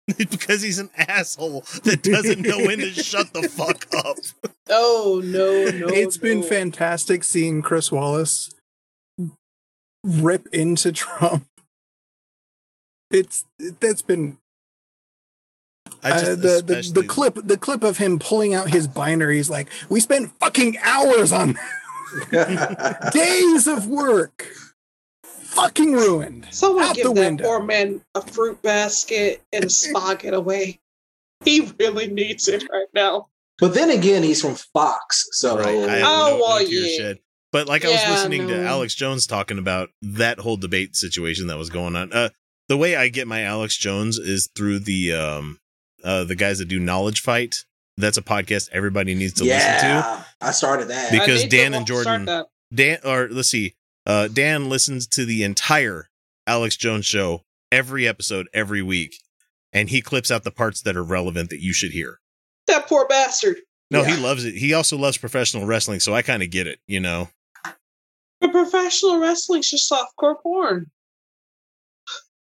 because 0.18 0.62
he's 0.62 0.80
an 0.80 0.90
asshole 0.98 1.62
that 1.84 2.02
doesn't 2.04 2.42
know 2.42 2.58
when 2.60 2.80
to 2.80 2.90
shut 2.92 3.34
the 3.34 3.44
fuck 3.44 3.88
up. 3.94 4.18
Oh 4.70 5.22
no, 5.24 5.66
no. 5.70 5.88
it's 5.94 6.18
been 6.18 6.44
fantastic 6.44 7.24
seeing 7.24 7.62
Chris 7.62 7.92
Wallace 7.92 8.50
rip 10.04 10.48
into 10.54 10.92
Trump. 10.92 11.46
It's 13.10 13.46
that's 13.80 14.02
been 14.02 14.38
I 16.04 16.12
just 16.12 16.26
uh, 16.26 16.36
the, 16.36 16.64
the 16.66 17.02
the 17.02 17.08
clip 17.08 17.36
the 17.44 17.58
clip 17.58 17.84
of 17.84 17.98
him 17.98 18.20
pulling 18.20 18.54
out 18.54 18.70
his 18.70 18.88
binaries 18.88 19.50
like 19.50 19.68
we 19.90 20.00
spent 20.00 20.32
fucking 20.40 20.78
hours 20.80 21.32
on 21.34 21.58
days 23.12 23.68
of 23.68 23.88
work 23.88 24.48
fucking 25.24 25.92
ruined 25.94 26.48
Someone 26.52 26.86
out 26.86 26.96
give 26.96 27.08
the 27.08 27.14
that 27.14 27.20
window. 27.20 27.44
poor 27.44 27.62
man 27.62 28.02
a 28.16 28.22
fruit 28.22 28.62
basket 28.62 29.42
and 29.52 29.66
a 29.66 29.70
spa 29.70 30.14
getaway. 30.16 30.80
He 31.44 31.70
really 31.80 32.08
needs 32.08 32.48
it 32.48 32.64
right 32.72 32.88
now. 32.94 33.28
but 33.60 33.74
then 33.74 33.90
again, 33.90 34.24
he's 34.24 34.42
from 34.42 34.56
Fox, 34.56 35.28
so 35.34 35.58
Right. 35.58 35.68
I 35.68 35.96
have 35.98 36.08
Oh, 36.08 36.28
no, 36.32 36.38
no 36.38 36.44
well, 36.44 36.60
tears 36.60 36.98
yeah. 37.00 37.14
Shed. 37.54 37.66
But 37.66 37.68
like 37.68 37.86
I 37.86 37.90
was 37.90 38.02
Yeah, 38.02 38.12
listening 38.12 38.48
to. 38.48 38.64
Alex 38.64 38.96
Jones 38.96 39.26
talking 39.28 39.58
about 39.58 39.90
that 40.02 40.40
whole 40.40 40.58
debate 40.58 40.96
situation 40.96 41.48
that 41.48 41.58
was 41.58 41.70
going 41.70 41.96
on. 41.96 42.12
Uh, 42.14 42.30
the 42.70 42.78
way 42.78 42.96
I 42.96 43.10
get 43.10 43.28
my 43.28 43.42
Alex 43.44 43.78
Jones 43.78 44.18
is 44.18 44.50
through 44.56 44.80
the 44.80 45.14
um 45.14 45.60
uh 46.04 46.24
the 46.24 46.36
guys 46.36 46.60
that 46.60 46.66
do 46.70 46.80
Knowledge 46.80 47.22
Fight. 47.22 47.56
That's 47.98 48.18
a 48.18 48.22
podcast 48.22 48.70
everybody 48.72 49.14
needs 49.14 49.34
to 49.34 49.44
listen 49.44 49.80
to. 49.82 50.26
I 50.42 50.52
started 50.52 50.88
that. 50.88 51.12
Because 51.12 51.44
I 51.44 51.48
Dan 51.48 51.74
and 51.74 51.86
Jordan- 51.86 52.46
Dan 52.74 53.00
or 53.04 53.28
let's 53.30 53.50
see, 53.50 53.74
uh 54.06 54.28
Dan 54.30 54.70
listens 54.70 55.06
to 55.08 55.26
the 55.26 55.44
entire 55.44 56.08
Alex 56.48 56.78
Jones 56.78 57.06
show 57.06 57.42
every 57.72 58.08
episode 58.08 58.48
every 58.54 58.82
week, 58.82 59.16
and 59.74 59.90
he 59.90 60.02
clips 60.02 60.32
out 60.32 60.44
the 60.44 60.52
parts 60.52 60.82
that 60.82 60.96
are 60.96 61.04
relevant 61.04 61.50
that 61.50 61.62
you 61.62 61.74
should 61.74 61.92
hear. 61.92 62.20
That. 62.68 62.80
that 62.82 62.88
poor 62.88 63.06
bastard. 63.08 63.58
No, 63.92 64.02
Yeah. 64.04 64.16
he 64.16 64.22
loves 64.22 64.46
it. 64.46 64.56
He 64.56 64.74
also 64.74 64.98
loves 64.98 65.18
professional 65.18 65.66
wrestling, 65.66 66.00
so 66.00 66.14
I 66.16 66.22
kind 66.22 66.42
of 66.42 66.50
get 66.50 66.66
it, 66.68 66.80
you 66.88 67.00
know. 67.02 67.30
But 68.42 68.52
professional 68.52 69.20
wrestling's 69.20 69.70
just 69.70 69.90
softcore 69.92 70.42
porn. 70.42 70.88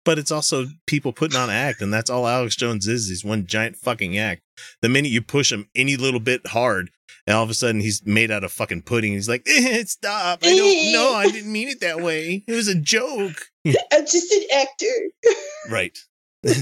but 0.05 0.19
it's 0.19 0.31
also 0.33 0.67
people 0.87 1.13
putting 1.13 1.37
on 1.39 1.49
an 1.51 1.55
act, 1.57 1.83
and 1.83 1.93
that's 1.93 2.09
all 2.11 2.27
Alex 2.27 2.55
Jones 2.57 2.87
is. 2.87 3.09
He's 3.09 3.25
one 3.25 3.47
giant 3.47 3.77
fucking 3.77 4.17
act. 4.19 4.43
The 4.83 4.89
minute 4.89 5.11
you 5.11 5.21
push 5.23 5.51
him 5.53 5.69
any 5.75 5.97
little 5.97 6.21
bit 6.21 6.47
hard, 6.49 6.91
and 7.27 7.37
all 7.37 7.43
of 7.43 7.51
a 7.51 7.55
sudden 7.55 7.81
he's 7.81 8.05
made 8.07 8.31
out 8.31 8.45
of 8.45 8.53
fucking 8.53 8.83
pudding. 8.83 9.13
He's 9.13 9.29
like, 9.29 9.47
eh, 9.49 9.83
"Stop! 9.87 10.41
I 10.43 10.55
don't 10.57 10.93
know. 10.93 11.15
I 11.15 11.31
didn't 11.31 11.53
mean 11.53 11.69
it 11.69 11.81
that 11.81 12.01
way. 12.01 12.45
It 12.47 12.53
was 12.53 12.69
a 12.69 12.75
joke." 12.75 13.37
I'm 13.67 14.07
just 14.07 14.33
an 14.33 14.43
actor. 14.55 15.35
Right. 15.71 15.99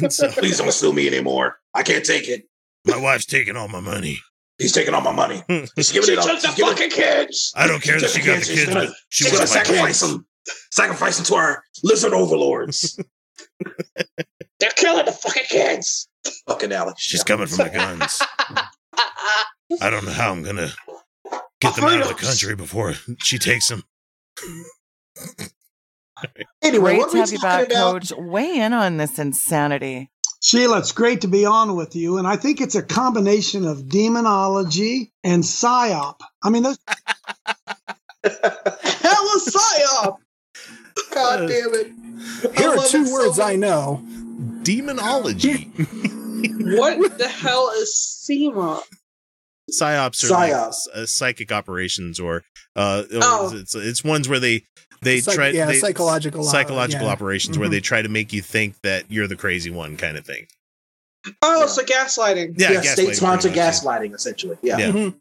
So 0.08 0.28
Please 0.30 0.58
don't 0.58 0.72
sue 0.72 0.92
me 0.92 1.06
anymore. 1.06 1.58
I 1.74 1.82
can't 1.82 2.04
take 2.04 2.28
it. 2.28 2.48
my 2.86 2.96
wife's 2.96 3.26
taking 3.26 3.56
all 3.56 3.68
my 3.68 3.80
money. 3.80 4.18
He's 4.58 4.72
taking 4.72 4.94
all 4.94 5.02
my 5.02 5.12
money. 5.12 5.42
Hmm. 5.48 5.64
He's 5.76 5.92
giving 5.92 6.06
She 6.08 6.12
it 6.14 6.18
up. 6.18 6.24
the 6.40 6.48
He's 6.48 6.58
fucking 6.64 6.90
kids. 6.90 7.52
I 7.56 7.66
don't 7.66 7.82
care 7.82 8.00
that 8.00 8.08
She's 8.10 8.22
she 8.22 8.26
got 8.26 8.38
the 8.38 8.44
she's 8.44 8.64
kids, 8.64 8.74
gonna- 8.74 8.94
she 9.10 9.24
She's 9.24 9.32
gonna 9.32 9.46
sacrifice 9.46 10.00
kids. 10.00 10.12
them. 10.12 10.26
Sacrifice 10.70 11.16
them 11.16 11.26
to 11.26 11.34
our 11.34 11.62
lizard 11.82 12.12
overlords. 12.14 12.98
They're 14.60 14.70
killing 14.76 15.04
the 15.04 15.12
fucking 15.12 15.42
kids. 15.48 16.08
Fucking 16.48 16.72
Alex. 16.72 17.02
She's 17.02 17.22
coming 17.22 17.46
for 17.48 17.64
my 17.64 17.68
guns. 17.68 18.22
I 19.82 19.90
don't 19.90 20.04
know 20.06 20.12
how 20.12 20.30
I'm 20.32 20.42
gonna 20.42 20.70
get 21.60 21.74
them 21.74 21.84
out 21.84 22.00
of 22.00 22.08
the 22.08 22.14
country 22.14 22.54
before 22.56 22.94
she 23.22 23.38
takes 23.38 23.68
them. 23.68 23.82
Anyway, 26.62 26.92
Great 26.94 26.98
what 26.98 27.10
to 27.10 27.16
were 27.16 27.20
have 27.20 27.32
you 27.32 27.38
back, 27.38 27.66
about? 27.66 27.92
Coach. 28.08 28.12
Weigh 28.16 28.58
in 28.58 28.72
on 28.72 28.96
this 28.96 29.18
insanity. 29.18 30.10
Sheila, 30.46 30.78
it's 30.78 30.92
great 30.92 31.22
to 31.22 31.26
be 31.26 31.44
on 31.44 31.74
with 31.74 31.96
you. 31.96 32.18
And 32.18 32.26
I 32.28 32.36
think 32.36 32.60
it's 32.60 32.76
a 32.76 32.82
combination 32.82 33.66
of 33.66 33.88
demonology 33.88 35.12
and 35.24 35.42
psyop. 35.42 36.20
I 36.40 36.50
mean, 36.50 36.62
those 36.62 36.78
Hella 38.22 39.40
psyop. 39.40 40.16
God 41.12 41.48
damn 41.48 41.74
it. 41.74 41.86
here 42.56 42.70
are 42.70 42.76
two 42.86 43.02
it 43.02 43.06
so 43.06 43.12
words 43.12 43.40
i 43.40 43.56
know 43.56 44.00
Demonology. 44.62 45.68
What 46.78 47.18
the 47.18 47.28
hell 47.28 47.70
is 47.76 47.98
SEMA? 47.98 48.82
psyops 49.72 50.30
are 50.30 50.32
like 50.32 50.52
uh, 50.52 51.06
psychic 51.06 51.50
operations 51.50 52.20
or 52.20 52.44
uh 52.76 53.02
Oh. 53.14 53.50
it's 53.52 53.74
it's 53.74 54.04
ones 54.04 54.28
where 54.28 54.38
they 54.38 54.62
they 55.06 55.20
Psych- 55.20 55.34
try 55.34 55.48
yeah, 55.48 55.66
they, 55.66 55.78
psychological, 55.78 56.46
uh, 56.46 56.50
psychological 56.50 57.06
yeah. 57.06 57.12
operations 57.12 57.58
where 57.58 57.68
Mhm. 57.68 57.72
they 57.72 57.80
try 57.80 58.02
to 58.02 58.08
make 58.08 58.32
you 58.32 58.42
think 58.42 58.80
that 58.82 59.04
you're 59.10 59.26
the 59.28 59.36
crazy 59.36 59.70
one 59.70 59.96
kind 59.96 60.16
of 60.18 60.26
thing 60.26 60.46
Oh, 61.42 61.60
Yeah. 61.62 61.66
so 61.66 61.82
gaslighting. 61.82 62.54
yeah, 62.58 62.70
Yeah, 62.72 62.80
gaslighting 62.80 62.92
state 62.92 63.16
sponsored 63.16 63.52
gaslighting, 63.52 64.14
essentially. 64.14 64.56
Yeah. 64.62 64.78
Yeah. 64.78 64.90
Mhm. 64.92 65.14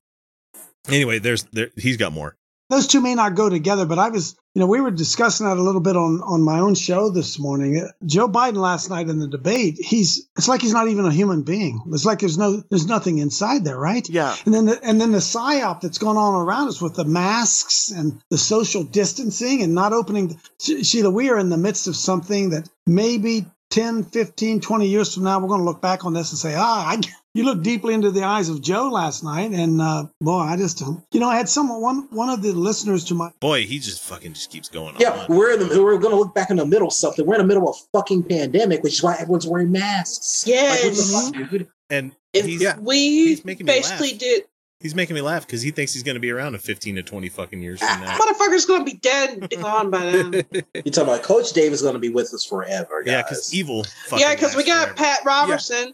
yeah. 0.87 0.93
anyway 0.95 1.17
there's 1.19 1.43
there 1.53 1.69
he's 1.77 1.97
got 1.97 2.11
more 2.13 2.35
those 2.69 2.87
two 2.87 3.01
may 3.01 3.15
not 3.15 3.35
go 3.35 3.49
together, 3.49 3.85
but 3.85 3.99
I 3.99 4.09
was, 4.09 4.35
you 4.55 4.59
know, 4.59 4.65
we 4.65 4.81
were 4.81 4.91
discussing 4.91 5.45
that 5.45 5.57
a 5.57 5.61
little 5.61 5.81
bit 5.81 5.95
on 5.95 6.21
on 6.21 6.41
my 6.41 6.59
own 6.59 6.73
show 6.75 7.09
this 7.09 7.37
morning. 7.37 7.87
Joe 8.05 8.27
Biden 8.27 8.55
last 8.55 8.89
night 8.89 9.07
in 9.07 9.19
the 9.19 9.27
debate, 9.27 9.77
he's 9.77 10.27
it's 10.37 10.47
like 10.47 10.61
he's 10.61 10.73
not 10.73 10.87
even 10.87 11.05
a 11.05 11.11
human 11.11 11.43
being. 11.43 11.81
It's 11.91 12.05
like 12.05 12.19
there's 12.19 12.37
no 12.37 12.63
there's 12.69 12.87
nothing 12.87 13.19
inside 13.19 13.63
there, 13.63 13.77
right? 13.77 14.07
Yeah. 14.09 14.35
And 14.45 14.53
then 14.53 14.65
the, 14.65 14.83
and 14.83 14.99
then 14.99 15.11
the 15.11 15.19
psyop 15.19 15.81
that's 15.81 15.99
going 15.99 16.17
on 16.17 16.33
around 16.33 16.69
us 16.69 16.81
with 16.81 16.95
the 16.95 17.05
masks 17.05 17.91
and 17.91 18.21
the 18.29 18.37
social 18.37 18.83
distancing 18.83 19.61
and 19.61 19.75
not 19.75 19.93
opening. 19.93 20.39
Sheila, 20.59 21.11
we 21.11 21.29
are 21.29 21.37
in 21.37 21.49
the 21.49 21.57
midst 21.57 21.87
of 21.87 21.95
something 21.95 22.49
that 22.49 22.69
maybe 22.87 23.45
10, 23.75 24.03
15, 24.05 24.61
20 24.61 24.87
years 24.87 25.13
from 25.13 25.23
now, 25.23 25.37
we're 25.37 25.49
going 25.49 25.59
to 25.59 25.65
look 25.65 25.81
back 25.81 26.05
on 26.05 26.13
this 26.13 26.31
and 26.31 26.39
say, 26.39 26.53
ah, 26.55 26.87
I, 26.91 27.01
you 27.33 27.43
looked 27.43 27.61
deeply 27.63 27.93
into 27.93 28.09
the 28.09 28.23
eyes 28.23 28.47
of 28.47 28.61
Joe 28.61 28.87
last 28.87 29.21
night. 29.21 29.51
And 29.51 29.81
uh, 29.81 30.05
boy, 30.21 30.39
I 30.39 30.55
just, 30.55 30.79
you 30.79 31.19
know, 31.19 31.27
I 31.27 31.35
had 31.35 31.49
someone, 31.49 31.81
one, 31.81 32.07
one 32.09 32.29
of 32.29 32.41
the 32.41 32.53
listeners 32.53 33.03
to 33.05 33.15
my, 33.15 33.31
Boy, 33.41 33.65
he 33.65 33.79
just 33.79 34.01
fucking 34.01 34.31
just 34.33 34.49
keeps 34.49 34.69
going 34.69 34.95
on. 34.95 35.01
Yeah, 35.01 35.25
on. 35.27 35.35
we're 35.35 35.51
in 35.51 35.59
the, 35.67 35.83
we're 35.83 35.97
going 35.97 36.13
to 36.13 36.17
look 36.17 36.33
back 36.33 36.49
in 36.49 36.55
the 36.55 36.65
middle 36.65 36.87
of 36.87 36.93
something. 36.93 37.25
We're 37.25 37.35
in 37.35 37.41
the 37.41 37.47
middle 37.47 37.67
of 37.67 37.75
a 37.75 37.97
fucking 37.97 38.23
pandemic, 38.23 38.81
which 38.81 38.93
is 38.93 39.03
why 39.03 39.15
everyone's 39.19 39.45
wearing 39.45 39.73
masks. 39.73 40.47
Like, 40.47 40.55
what 40.55 40.81
the 40.81 40.87
Yes. 40.87 41.11
fuck, 41.11 41.49
dude? 41.51 41.67
And 41.89 42.15
If 42.33 42.45
he's 42.45 42.61
Yeah. 42.61 42.79
we 42.79 42.97
he's 42.97 43.43
making 43.43 43.65
me 43.65 43.73
basically 43.73 44.11
laugh. 44.11 44.19
did, 44.19 44.43
he's 44.79 44.95
making 44.95 45.15
me 45.15 45.21
laugh 45.21 45.45
because 45.45 45.61
he 45.61 45.71
thinks 45.71 45.93
he's 45.93 46.03
going 46.03 46.15
to 46.15 46.19
be 46.19 46.31
around 46.31 46.53
in 46.53 46.59
15 46.59 46.95
to 46.95 47.03
20 47.03 47.29
fucking 47.29 47.61
years 47.61 47.79
from 47.79 48.01
now. 48.01 48.17
motherfucker's 48.17 48.65
gonna 48.65 48.83
be 48.83 48.93
dead 48.93 49.47
and 49.51 49.61
gone 49.61 49.89
by 49.89 49.99
then. 50.05 50.33
You're 50.51 50.63
talking 50.83 51.03
about 51.03 51.23
Coach 51.23 51.51
Dave 51.53 51.71
is 51.73 51.81
going 51.81 51.93
to 51.93 51.99
be 51.99 52.09
with 52.09 52.33
us 52.33 52.45
forever, 52.45 53.03
guys. 53.03 53.11
Yeah, 53.11 53.21
because 53.23 53.53
evil. 53.53 53.83
fucking 54.07 54.19
yeah, 54.19 54.35
because 54.35 54.55
we 54.55 54.63
got 54.65 54.89
forever. 54.89 54.95
Pat 54.97 55.19
Robertson. 55.25 55.93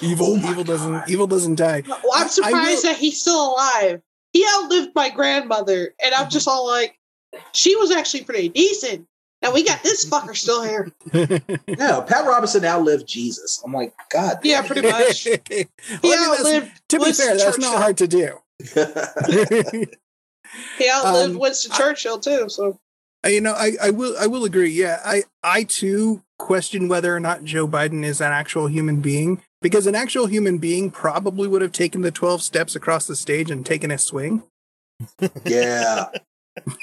evil, 0.00 0.26
Oh 0.28 0.36
my 0.36 0.50
evil 0.50 0.64
doesn't, 0.64 1.08
evil 1.10 1.26
doesn't 1.26 1.56
die. 1.56 1.82
Well, 1.86 1.98
I'm 2.14 2.22
I- 2.22 2.24
I 2.24 2.28
surprised 2.28 2.84
will- 2.84 2.92
that 2.92 2.98
he's 2.98 3.20
still 3.20 3.52
alive. 3.52 4.00
He 4.32 4.46
outlived 4.56 4.94
my 4.94 5.10
grandmother, 5.10 5.94
and 6.02 6.14
I'm 6.14 6.26
mhm. 6.26 6.30
just 6.30 6.48
all 6.48 6.66
like, 6.66 6.98
she 7.52 7.76
was 7.76 7.90
actually 7.90 8.24
pretty 8.24 8.48
decent. 8.48 9.06
Now 9.42 9.52
we 9.52 9.64
got 9.64 9.82
this 9.82 10.08
fucker 10.08 10.36
still 10.36 10.62
here. 10.62 10.92
yeah, 11.12 12.00
Pat 12.00 12.24
Robinson 12.26 12.64
outlived 12.64 13.06
Jesus. 13.08 13.60
I'm 13.64 13.72
like, 13.72 13.92
God. 14.10 14.38
Yeah, 14.44 14.62
pretty 14.66 14.82
much. 14.88 15.26
Well, 15.26 15.36
He 15.48 15.58
I 15.58 15.60
mean, 15.60 15.66
that's- 16.02 16.40
outlived 16.40 16.70
to 16.90 16.96
be 16.98 17.02
Winston 17.02 17.26
fair, 17.26 17.36
that's 17.36 17.56
Churchill. 17.56 17.72
not 17.72 17.82
hard 17.82 17.96
to 17.98 18.06
do. 18.08 18.38
He 20.78 20.90
outlived 20.90 21.32
Um, 21.32 21.38
Winston 21.38 21.72
Churchill 21.72 22.18
too. 22.18 22.48
So 22.48 22.78
Uh, 23.24 23.28
You 23.30 23.40
know, 23.40 23.52
I, 23.54 23.72
I 23.82 23.90
will 23.90 24.14
I 24.20 24.26
will 24.26 24.44
agree. 24.44 24.70
Yeah, 24.70 25.00
I 25.04 25.22
I 25.42 25.64
too 25.64 26.22
question 26.38 26.88
whether 26.88 27.14
or 27.16 27.20
not 27.20 27.44
Joe 27.44 27.66
Biden 27.66 28.04
is 28.04 28.20
an 28.20 28.32
actual 28.32 28.66
human 28.66 29.00
being 29.00 29.40
because 29.62 29.86
an 29.86 29.94
actual 29.94 30.26
human 30.26 30.58
being 30.58 30.90
probably 30.90 31.48
would 31.48 31.62
have 31.62 31.72
taken 31.72 32.02
the 32.02 32.10
twelve 32.10 32.42
steps 32.42 32.76
across 32.76 33.06
the 33.06 33.16
stage 33.16 33.50
and 33.50 33.64
taken 33.64 33.90
a 33.90 33.96
swing. 33.98 34.42
yeah. 35.44 36.06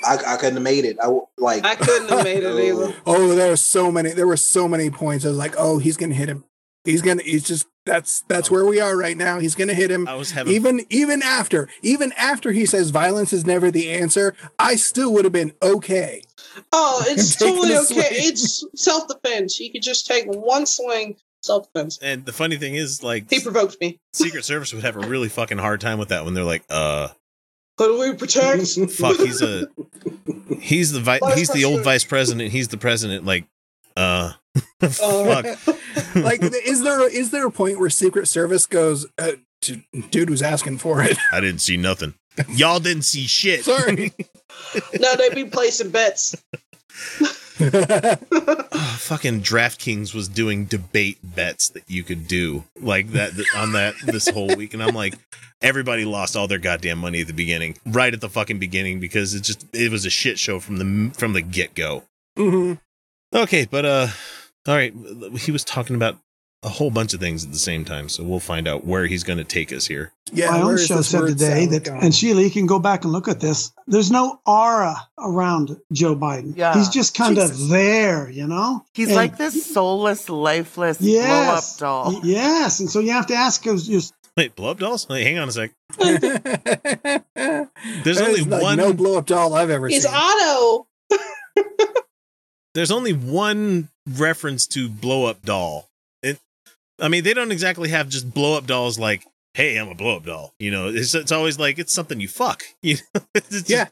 I, 0.06 0.18
I 0.26 0.38
couldn't 0.38 0.56
have 0.56 0.64
made 0.64 0.86
it. 0.86 0.98
I 1.00 1.04
w- 1.06 1.28
like 1.38 1.64
I 1.64 1.76
couldn't 1.76 2.10
have 2.10 2.24
made 2.24 2.44
it 2.44 2.56
either. 2.60 2.96
Oh, 3.06 3.36
there 3.36 3.50
were 3.52 3.56
so 3.58 3.92
many. 3.92 4.12
There 4.12 4.28
were 4.28 4.38
so 4.38 4.68
many 4.68 4.90
points. 4.90 5.26
I 5.26 5.30
was 5.30 5.38
like, 5.38 5.56
oh, 5.58 5.78
he's 5.80 5.98
gonna 5.98 6.16
hit 6.16 6.30
him. 6.30 6.44
He's 6.86 7.02
gonna. 7.02 7.22
He's 7.24 7.44
just. 7.44 7.68
That's 7.86 8.22
that's 8.28 8.52
where 8.52 8.66
we 8.66 8.80
are 8.80 8.96
right 8.96 9.18
now. 9.18 9.40
He's 9.40 9.56
gonna 9.56 9.74
hit 9.74 9.90
him. 9.90 10.08
I 10.08 10.14
was 10.16 10.32
having 10.32 10.54
Even 10.54 10.86
even 10.90 11.24
after 11.24 11.68
even 11.82 12.12
after 12.14 12.52
he 12.52 12.66
says 12.66 12.92
violence 12.92 13.34
is 13.34 13.46
never 13.46 13.72
the 13.72 13.90
answer, 13.92 14.36
I 14.60 14.76
still 14.76 15.12
would 15.14 15.24
have 15.26 15.34
been 15.34 15.54
okay. 15.62 16.22
Oh, 16.72 17.04
it's 17.08 17.36
totally 17.36 17.76
okay. 17.78 18.10
It's 18.12 18.64
self 18.76 19.08
defense. 19.08 19.60
You 19.60 19.72
could 19.72 19.82
just 19.82 20.06
take 20.06 20.26
one 20.28 20.66
swing, 20.68 21.16
self 21.42 21.72
defense. 21.74 21.98
and 22.02 22.26
the 22.26 22.34
funny 22.34 22.58
thing 22.58 22.76
is, 22.76 23.02
like, 23.02 23.30
He 23.30 23.40
provoked 23.40 23.78
me. 23.82 24.00
Secret 24.14 24.46
Service 24.46 24.72
would 24.74 24.84
have 24.84 24.96
a 24.96 25.08
really 25.08 25.30
fucking 25.30 25.58
hard 25.58 25.82
time 25.82 25.98
with 25.98 26.10
that 26.10 26.26
when 26.26 26.34
they're 26.36 26.44
like, 26.44 26.64
uh, 26.70 27.08
Who 27.80 27.88
do 27.88 28.00
we 28.12 28.16
protect? 28.16 28.68
fuck, 28.92 29.18
he's 29.18 29.42
a, 29.42 29.68
he's 30.60 30.92
the 30.92 31.00
vi- 31.00 31.20
he's 31.34 31.50
the 31.50 31.64
old 31.66 31.84
vice 31.84 32.04
president. 32.04 32.52
He's 32.52 32.68
the 32.68 32.78
president. 32.78 33.26
Like, 33.26 33.46
uh, 33.98 34.34
Uh, 34.82 34.88
fuck. 34.90 35.76
like, 36.16 36.42
is 36.42 36.84
there 36.84 37.08
is 37.10 37.32
there 37.32 37.46
a 37.48 37.52
point 37.52 37.80
where 37.80 37.90
Secret 37.90 38.28
Service 38.28 38.66
goes, 38.66 39.06
uh, 39.18 39.34
to, 39.62 39.82
dude 40.10 40.30
was 40.30 40.42
asking 40.42 40.78
for 40.78 41.02
it? 41.02 41.18
I 41.32 41.40
didn't 41.40 41.62
see 41.62 41.78
nothing. 41.78 42.16
Y'all 42.50 42.80
didn't 42.80 43.04
see 43.04 43.28
shit. 43.28 43.66
Sorry. 43.66 44.14
no, 45.00 45.16
they'd 45.16 45.36
be 45.36 45.46
placing 45.46 45.92
bets. 45.92 46.36
Oh, 47.62 48.96
fucking 49.00 49.42
DraftKings 49.42 50.14
was 50.14 50.28
doing 50.28 50.66
debate 50.66 51.18
bets 51.24 51.70
that 51.70 51.84
you 51.88 52.04
could 52.04 52.28
do 52.28 52.64
like 52.80 53.12
that 53.12 53.34
th- 53.34 53.48
on 53.56 53.74
that 53.74 53.96
this 54.04 54.30
whole 54.30 54.56
week, 54.56 54.74
and 54.74 54.82
I'm 54.84 54.96
like, 54.96 55.16
everybody 55.62 56.06
lost 56.06 56.36
all 56.36 56.48
their 56.48 56.58
goddamn 56.60 57.00
money 57.00 57.22
at 57.22 57.28
the 57.28 57.34
beginning, 57.34 57.78
right 57.86 58.14
at 58.14 58.22
the 58.22 58.30
fucking 58.30 58.60
beginning, 58.60 59.00
because 59.00 59.34
it 59.34 59.42
just 59.44 59.66
it 59.74 59.92
was 59.92 60.06
a 60.06 60.10
shit 60.10 60.40
show 60.40 60.60
from 60.60 60.78
the 60.78 61.12
from 61.16 61.34
the 61.34 61.42
get 61.42 61.76
go. 61.76 62.04
hmm 62.38 62.74
Okay, 63.34 63.68
but 63.70 63.86
uh, 63.86 64.08
all 64.68 64.76
right, 64.76 64.94
he 65.40 65.52
was 65.52 65.64
talking 65.64 65.96
about 65.96 66.18
a 66.62 66.68
whole 66.70 66.92
bunch 66.92 67.14
of 67.14 67.22
things 67.22 67.46
at 67.46 67.52
the 67.54 67.58
same 67.58 67.86
time, 67.86 68.10
so 68.10 68.22
we'll 68.24 68.40
find 68.42 68.68
out 68.68 68.84
where 68.86 69.06
he's 69.06 69.24
going 69.24 69.38
to 69.38 69.46
take 69.46 69.72
us 69.72 69.88
here. 69.88 70.12
Yeah, 70.34 70.52
my 70.52 70.62
own 70.62 70.78
show 70.78 71.02
said 71.02 71.26
today 71.28 71.66
that, 71.68 71.86
going? 71.86 72.04
and 72.04 72.14
Sheila, 72.14 72.42
you 72.42 72.52
can 72.52 72.66
go 72.68 72.80
back 72.80 73.04
and 73.06 73.14
look 73.14 73.28
at 73.30 73.40
this. 73.40 73.72
There's 73.88 74.12
no 74.12 74.40
aura 74.46 74.96
around 75.18 75.78
Joe 75.94 76.16
Biden. 76.18 76.58
Yeah. 76.58 76.74
He's 76.76 76.90
just 76.90 77.16
kind 77.16 77.38
of 77.38 77.70
there, 77.70 78.30
you 78.30 78.46
know? 78.46 78.84
He's 78.94 79.08
And- 79.08 79.16
like 79.16 79.38
this 79.38 79.66
soulless, 79.74 80.28
lifeless 80.30 81.00
yes, 81.00 81.78
blow 81.78 81.88
up 81.96 82.06
doll. 82.06 82.14
Y- 82.16 82.20
Yes. 82.26 82.80
And 82.82 82.90
so 82.90 83.00
you 83.00 83.12
have 83.12 83.28
to 83.28 83.36
ask 83.36 83.66
us 83.66 83.88
just, 83.88 84.14
Wait, 84.38 84.56
blow 84.56 84.72
up 84.72 84.80
dolls? 84.80 85.08
Wait, 85.10 85.24
hang 85.26 85.38
on 85.40 85.50
a 85.50 85.52
sec. 85.52 85.72
There's 88.04 88.22
only 88.22 88.42
like 88.44 88.62
one- 88.62 88.78
no 88.78 88.94
blow 88.94 89.18
up 89.18 89.26
doll 89.26 89.54
I've 89.54 89.70
ever 89.70 89.88
He's 89.88 90.04
seen. 90.04 90.12
Otto. 90.14 90.88
There's 92.74 92.92
only 92.92 93.14
one 93.14 93.90
reference 94.08 94.68
to 94.68 94.88
blow 94.90 95.26
up 95.26 95.42
doll. 95.44 95.89
It, 97.00 97.04
I 97.04 97.08
mean, 97.08 97.24
they 97.24 97.34
don't 97.34 97.52
exactly 97.52 97.90
have 97.90 98.10
just 98.10 98.34
blow 98.34 98.58
up 98.58 98.66
dolls 98.68 98.98
like, 99.00 99.26
"Hey, 99.54 99.78
I'm 99.78 99.90
a 99.90 99.96
blow 99.96 100.18
up 100.18 100.26
doll." 100.26 100.54
You 100.60 100.72
know, 100.72 100.90
it's 100.90 101.14
it's 101.16 101.32
always 101.32 101.58
like 101.60 101.80
it's 101.80 101.94
something 101.94 102.20
you 102.20 102.28
fuck. 102.28 102.64
You 102.82 102.96
know, 103.16 103.22
it's 103.36 103.50
just- 103.50 103.70
Yeah. 103.70 103.88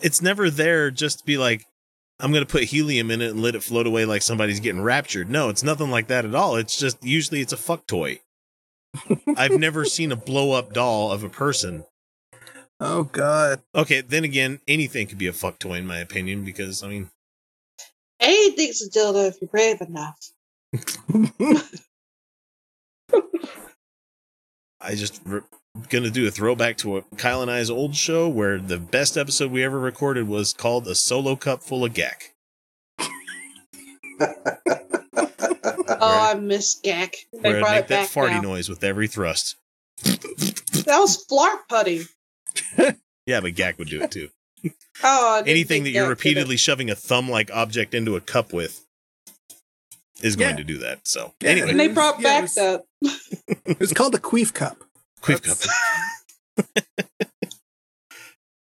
it's 0.00 0.22
never 0.22 0.50
there 0.50 0.90
just 0.90 1.20
to 1.20 1.24
be 1.24 1.38
like, 1.38 1.66
I'm 2.20 2.32
gonna 2.32 2.46
put 2.46 2.64
helium 2.64 3.10
in 3.10 3.20
it 3.22 3.30
and 3.30 3.42
let 3.42 3.54
it 3.54 3.62
float 3.62 3.86
away 3.86 4.04
like 4.04 4.22
somebody's 4.22 4.60
getting 4.60 4.82
raptured. 4.82 5.30
No, 5.30 5.48
it's 5.50 5.62
nothing 5.62 5.90
like 5.90 6.08
that 6.08 6.24
at 6.24 6.34
all. 6.34 6.56
It's 6.56 6.76
just 6.78 7.02
usually 7.04 7.40
it's 7.40 7.52
a 7.52 7.56
fuck 7.56 7.86
toy. 7.86 8.20
I've 9.36 9.58
never 9.58 9.84
seen 9.84 10.10
a 10.12 10.16
blow 10.16 10.52
up 10.52 10.72
doll 10.72 11.12
of 11.12 11.22
a 11.22 11.28
person. 11.28 11.84
oh 12.80 13.04
God. 13.04 13.60
Okay, 13.74 14.00
then 14.00 14.24
again, 14.24 14.60
anything 14.66 15.06
could 15.06 15.18
be 15.18 15.26
a 15.26 15.32
fuck 15.32 15.58
toy 15.58 15.74
in 15.74 15.86
my 15.86 15.98
opinion 15.98 16.44
because 16.44 16.82
I 16.82 16.88
mean, 16.88 17.10
Anything's 18.20 18.82
a 18.82 18.90
dildo 18.90 19.28
if 19.28 19.36
you're 19.40 19.48
brave 19.48 19.80
enough. 19.80 20.18
I 24.80 24.94
just 24.94 25.20
re- 25.24 25.40
gonna 25.88 26.10
do 26.10 26.26
a 26.26 26.30
throwback 26.30 26.76
to 26.78 26.98
a 26.98 27.02
Kyle 27.16 27.42
and 27.42 27.50
I's 27.50 27.70
old 27.70 27.94
show 27.96 28.28
where 28.28 28.58
the 28.58 28.78
best 28.78 29.16
episode 29.16 29.50
we 29.50 29.64
ever 29.64 29.78
recorded 29.78 30.28
was 30.28 30.52
called 30.52 30.86
"A 30.86 30.94
Solo 30.94 31.36
Cup 31.36 31.62
Full 31.62 31.84
of 31.84 31.94
Gack." 31.94 32.34
Oh, 36.00 36.30
I 36.30 36.34
miss 36.34 36.78
Gak. 36.84 37.14
They 37.32 37.40
Where 37.40 37.56
I 37.56 37.60
brought 37.60 37.70
make 37.74 37.84
it 37.84 37.88
that 37.88 38.00
back 38.02 38.08
farty 38.10 38.30
now. 38.34 38.40
noise 38.42 38.68
with 38.68 38.84
every 38.84 39.08
thrust. 39.08 39.56
That 40.04 40.98
was 40.98 41.24
flarp 41.26 41.60
putty. 41.68 42.02
Yeah, 43.26 43.40
but 43.40 43.54
Gack 43.56 43.78
would 43.78 43.88
do 43.88 44.02
it 44.02 44.10
too. 44.10 44.28
Oh, 45.02 45.42
Anything 45.46 45.82
think 45.82 45.84
that 45.84 45.90
you're 45.90 46.04
Gak 46.04 46.06
did 46.06 46.06
it. 46.06 46.08
repeatedly 46.10 46.56
shoving 46.56 46.88
a 46.90 46.94
thumb-like 46.94 47.50
object 47.52 47.92
into 47.94 48.16
a 48.16 48.20
cup 48.22 48.52
with 48.54 48.86
is 50.22 50.34
going 50.36 50.52
Yeah. 50.52 50.56
to 50.56 50.64
do 50.64 50.78
that. 50.78 51.06
So 51.06 51.34
Yeah, 51.42 51.50
anyway, 51.50 51.70
And 51.70 51.80
they 51.80 51.88
brought 51.88 52.20
Yeah, 52.20 52.28
it 52.28 52.32
back 52.32 52.42
was- 52.42 52.54
that. 52.54 52.84
It's 53.02 53.92
called 53.92 54.14
a 54.14 54.18
queef 54.18 54.52
cup. 54.54 54.78
quick 55.20 55.42
cup. 55.42 55.58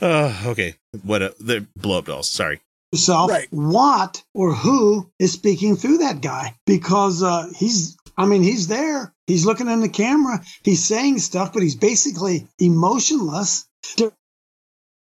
Uh, 0.01 0.33
okay. 0.47 0.73
What? 1.03 1.21
A, 1.21 1.35
the 1.39 1.67
blow 1.75 1.99
up 1.99 2.05
dolls. 2.05 2.27
Sorry. 2.29 2.59
yourself 2.91 3.29
Right. 3.29 3.47
what 3.51 4.23
or 4.33 4.51
who 4.53 5.11
is 5.19 5.31
speaking 5.33 5.75
through 5.75 5.99
that 5.99 6.21
guy 6.21 6.55
because 6.65 7.21
uh, 7.23 7.47
he's 7.55 7.95
i 8.17 8.25
mean 8.25 8.41
he's 8.43 8.67
there 8.67 9.13
he's 9.27 9.45
looking 9.45 9.69
in 9.69 9.79
the 9.79 9.87
camera 9.89 10.41
he's 10.63 10.83
saying 10.83 11.19
stuff 11.19 11.53
but 11.53 11.61
he's 11.61 11.75
basically 11.75 12.47
emotionless 12.59 13.65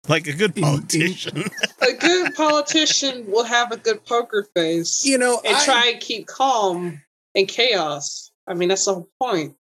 Like 0.08 0.26
a 0.26 0.32
good 0.32 0.58
In- 0.58 0.64
in- 0.64 0.70
politician. 0.70 1.44
A 1.80 1.92
good 1.94 2.34
politician 2.34 3.30
will 3.30 3.44
have 3.44 3.70
a 3.72 3.76
good 3.76 4.04
poker 4.04 4.46
face 4.54 5.04
You 5.06 5.16
know, 5.18 5.40
and 5.44 5.56
I- 5.56 5.64
try 5.64 5.90
and 5.92 6.00
keep 6.00 6.26
calm 6.26 7.00
in 7.34 7.46
chaos. 7.46 8.27
I 8.48 8.54
mean, 8.54 8.70
that's 8.70 8.84
the 8.84 8.94
whole 8.94 9.08
point. 9.20 9.54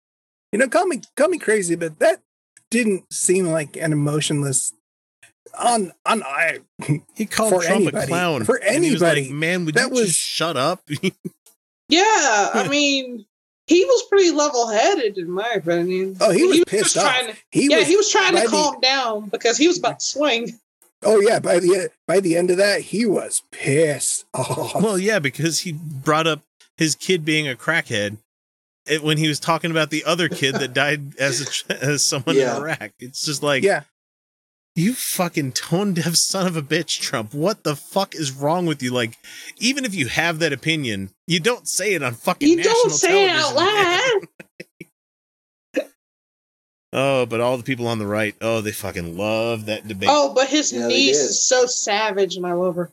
You 0.51 0.60
know, 0.60 0.68
call 0.70 0.86
me 0.86 1.01
call 1.18 1.27
me 1.30 1.39
crazy, 1.39 1.75
but 1.75 2.00
that 2.00 2.22
didn't 2.72 3.12
seem 3.12 3.48
like 3.48 3.75
an 3.77 3.92
emotionless 3.92 4.74
on 5.58 5.92
on 6.06 6.24
I 6.24 6.60
He 7.15 7.25
called 7.25 7.54
For 7.54 7.63
Trump 7.63 7.88
a 7.94 8.06
clown. 8.08 8.44
For 8.46 8.58
And 8.63 8.84
he 8.84 8.92
was 8.92 9.01
like, 9.01 9.18
anybody. 9.18 9.34
Man, 9.34 9.65
would 9.65 9.75
That 9.75 9.89
you 9.89 9.96
was- 9.96 10.08
just 10.08 10.20
shut 10.20 10.56
up? 10.58 10.88
Yeah, 11.89 12.50
I 12.54 12.68
mean, 12.72 13.25
he 13.68 13.86
was 13.86 14.04
pretty 14.10 14.32
level 14.32 14.68
headed, 14.70 15.18
in 15.18 15.30
my 15.30 15.51
opinion. 15.56 16.18
Oh, 16.20 16.32
he 16.32 16.44
was 16.44 16.58
just 16.58 16.68
pissed 16.68 16.98
off. 16.98 17.04
trying 17.04 17.27
to, 17.34 17.38
he 17.51 17.70
yeah, 17.70 17.77
was 17.77 17.88
he 17.88 17.96
was 17.96 18.10
trying 18.12 18.32
to 18.32 18.38
ready- 18.38 18.50
calm 18.50 18.80
down 18.82 19.30
because 19.30 19.58
he 19.58 19.68
was 19.68 19.77
about 19.80 20.00
to 20.00 20.06
swing. 20.06 20.60
Oh 21.04 21.20
yeah, 21.20 21.38
by 21.39 21.60
the 21.60 21.92
by 22.08 22.20
the 22.20 22.36
end 22.36 22.50
of 22.50 22.58
that, 22.58 22.82
he 22.82 23.06
was 23.06 23.44
pissed 23.51 24.25
off. 24.34 24.82
Well, 24.82 24.98
yeah, 24.98 25.20
because 25.20 25.60
he 25.60 25.74
brought 25.74 26.25
up 26.25 26.42
his 26.77 26.96
kid 26.96 27.24
being 27.24 27.48
a 27.48 27.54
crackhead 27.56 28.18
it, 28.88 29.04
when 29.04 29.18
he 29.18 29.27
was 29.27 29.39
talking 29.39 29.72
about 29.72 29.89
the 29.89 30.04
other 30.06 30.30
kid 30.30 30.56
that 30.56 30.74
died 30.74 31.15
as 31.18 31.63
a, 31.70 31.84
as 31.84 32.06
someone 32.06 32.36
Yeah. 32.36 32.56
in 32.58 32.62
Iraq. 32.62 32.92
It's 33.00 33.25
just 33.25 33.42
like, 33.44 33.63
yeah, 33.63 33.84
you 34.75 34.94
fucking 34.94 35.54
tone 35.54 35.94
deaf 35.94 36.15
son 36.15 36.46
of 36.48 36.58
a 36.58 36.62
bitch, 36.62 37.00
Trump. 37.00 37.34
What 37.34 37.63
the 37.63 37.75
fuck 37.75 38.13
is 38.15 38.32
wrong 38.32 38.65
with 38.65 38.84
you? 38.84 38.92
Like, 38.92 39.18
even 39.58 39.86
if 39.86 39.96
you 39.96 40.08
have 40.08 40.39
that 40.39 40.51
opinion, 40.54 41.12
you 41.27 41.39
don't 41.39 41.68
say 41.68 41.94
it 41.94 42.04
on 42.04 42.13
fucking. 42.13 42.48
You 42.48 42.58
national 42.58 42.74
don't 42.84 42.92
say 42.92 43.25
it 43.25 43.30
out 43.32 43.56
loud. 43.56 44.22
Oh, 46.98 47.25
but 47.25 47.42
all 47.42 47.58
the 47.58 47.63
people 47.63 47.88
on 47.88 48.00
the 48.00 48.08
right, 48.08 48.36
oh, 48.39 48.62
they 48.62 48.72
fucking 48.72 49.18
love 49.18 49.65
that 49.65 49.86
debate. 49.86 50.08
Oh, 50.10 50.34
but 50.34 50.48
his 50.48 50.72
Yeah, 50.72 50.88
niece 50.88 51.18
is 51.18 51.46
so 51.46 51.65
savage, 51.65 52.38
and 52.38 52.46
I 52.48 52.54
love 52.54 52.75
her. 52.77 52.89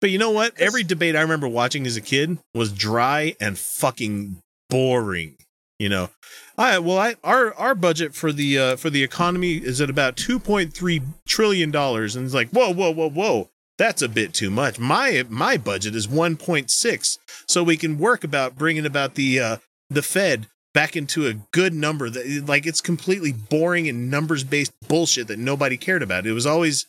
But 0.00 0.10
you 0.10 0.18
know 0.18 0.30
what? 0.30 0.60
Every 0.60 0.84
debate 0.84 1.16
I 1.16 1.22
remember 1.22 1.48
watching 1.48 1.84
as 1.84 1.96
a 1.96 2.00
kid 2.00 2.38
was 2.54 2.72
dry 2.72 3.34
and 3.40 3.58
fucking 3.58 4.40
boring. 4.72 5.36
You 5.78 5.88
know, 5.88 6.10
I 6.56 6.78
well, 6.78 6.98
I 6.98 7.16
our 7.24 7.54
our 7.54 7.74
budget 7.74 8.14
for 8.14 8.32
the 8.32 8.58
uh, 8.58 8.76
for 8.76 8.88
the 8.88 9.02
economy 9.02 9.54
is 9.54 9.80
at 9.80 9.90
about 9.90 10.16
two 10.16 10.38
point 10.38 10.72
three 10.72 11.02
trillion 11.26 11.70
dollars, 11.70 12.16
and 12.16 12.24
it's 12.24 12.34
like, 12.34 12.50
whoa, 12.50 12.72
whoa, 12.72 12.92
whoa, 12.92 13.10
whoa, 13.10 13.50
that's 13.78 14.00
a 14.00 14.08
bit 14.08 14.32
too 14.32 14.50
much. 14.50 14.78
My 14.78 15.24
my 15.28 15.56
budget 15.56 15.96
is 15.96 16.08
one 16.08 16.36
point 16.36 16.70
six, 16.70 17.18
so 17.48 17.64
we 17.64 17.76
can 17.76 17.98
work 17.98 18.22
about 18.22 18.56
bringing 18.56 18.86
about 18.86 19.14
the 19.14 19.40
uh, 19.40 19.56
the 19.90 20.02
Fed 20.02 20.46
back 20.72 20.96
into 20.96 21.26
a 21.26 21.34
good 21.34 21.74
number. 21.74 22.08
That 22.08 22.44
like 22.46 22.64
it's 22.64 22.80
completely 22.80 23.32
boring 23.32 23.88
and 23.88 24.08
numbers 24.08 24.44
based 24.44 24.72
bullshit 24.86 25.26
that 25.28 25.38
nobody 25.38 25.76
cared 25.76 26.02
about. 26.02 26.26
It 26.26 26.32
was 26.32 26.46
always 26.46 26.86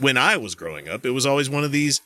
when 0.00 0.16
I 0.16 0.36
was 0.36 0.56
growing 0.56 0.88
up, 0.88 1.06
it 1.06 1.10
was 1.10 1.26
always 1.26 1.48
one 1.48 1.62
of 1.62 1.70
these 1.70 2.00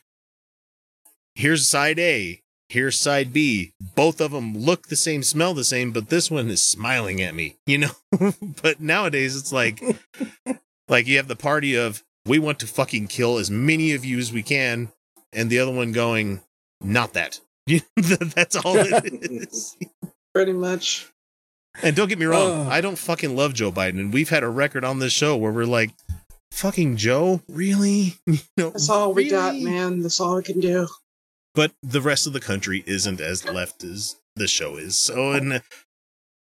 here's 1.34 1.66
side 1.66 1.98
A, 1.98 2.42
here's 2.68 2.98
side 2.98 3.32
B. 3.32 3.72
Both 3.94 4.20
of 4.20 4.30
them 4.30 4.56
look 4.56 4.88
the 4.88 4.96
same, 4.96 5.22
smell 5.22 5.54
the 5.54 5.64
same, 5.64 5.92
but 5.92 6.08
this 6.08 6.30
one 6.30 6.48
is 6.48 6.62
smiling 6.62 7.22
at 7.22 7.34
me, 7.34 7.56
you 7.66 7.78
know? 7.78 8.32
but 8.62 8.80
nowadays 8.80 9.36
it's 9.36 9.52
like 9.52 9.82
like 10.88 11.06
you 11.06 11.16
have 11.16 11.28
the 11.28 11.36
party 11.36 11.76
of 11.76 12.02
we 12.26 12.38
want 12.38 12.58
to 12.60 12.66
fucking 12.66 13.08
kill 13.08 13.38
as 13.38 13.50
many 13.50 13.92
of 13.92 14.04
you 14.04 14.18
as 14.18 14.32
we 14.32 14.42
can 14.42 14.92
and 15.32 15.50
the 15.50 15.58
other 15.58 15.72
one 15.72 15.92
going 15.92 16.40
not 16.80 17.14
that. 17.14 17.40
That's 17.96 18.56
all 18.56 18.76
it 18.76 19.12
is. 19.12 19.76
Pretty 20.34 20.52
much. 20.52 21.10
And 21.82 21.94
don't 21.94 22.08
get 22.08 22.18
me 22.18 22.26
wrong, 22.26 22.62
Ugh. 22.62 22.68
I 22.70 22.80
don't 22.80 22.98
fucking 22.98 23.36
love 23.36 23.54
Joe 23.54 23.70
Biden 23.70 24.00
and 24.00 24.12
we've 24.12 24.30
had 24.30 24.42
a 24.42 24.48
record 24.48 24.84
on 24.84 24.98
this 24.98 25.12
show 25.12 25.36
where 25.36 25.52
we're 25.52 25.64
like 25.64 25.90
fucking 26.50 26.96
Joe, 26.96 27.40
really? 27.48 28.14
You 28.26 28.38
know, 28.56 28.70
That's 28.70 28.88
all 28.90 29.12
we 29.12 29.28
got, 29.28 29.56
man. 29.56 30.00
That's 30.00 30.20
all 30.20 30.36
we 30.36 30.42
can 30.42 30.60
do. 30.60 30.88
But 31.58 31.72
the 31.82 32.00
rest 32.00 32.28
of 32.28 32.32
the 32.32 32.38
country 32.38 32.84
isn't 32.86 33.20
as 33.20 33.44
left 33.44 33.82
as 33.82 34.14
the 34.36 34.46
show 34.46 34.76
is. 34.76 34.96
So, 34.96 35.32
and 35.32 35.60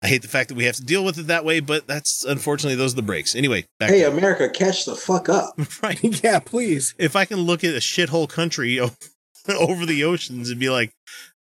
I 0.02 0.08
hate 0.08 0.20
the 0.20 0.28
fact 0.28 0.50
that 0.50 0.56
we 0.56 0.66
have 0.66 0.76
to 0.76 0.84
deal 0.84 1.06
with 1.06 1.18
it 1.18 1.28
that 1.28 1.42
way, 1.42 1.60
but 1.60 1.86
that's 1.86 2.22
unfortunately 2.22 2.74
those 2.76 2.92
are 2.92 2.96
the 2.96 3.02
breaks. 3.02 3.34
Anyway, 3.34 3.64
back 3.80 3.88
Hey, 3.88 4.00
to 4.00 4.10
America, 4.10 4.50
catch 4.50 4.84
the 4.84 4.94
fuck 4.94 5.30
up. 5.30 5.58
right. 5.82 6.22
yeah, 6.22 6.38
please. 6.38 6.94
If 6.98 7.16
I 7.16 7.24
can 7.24 7.38
look 7.38 7.64
at 7.64 7.74
a 7.74 7.78
shithole 7.78 8.28
country 8.28 8.78
over 9.48 9.86
the 9.86 10.04
oceans 10.04 10.50
and 10.50 10.60
be 10.60 10.68
like, 10.68 10.92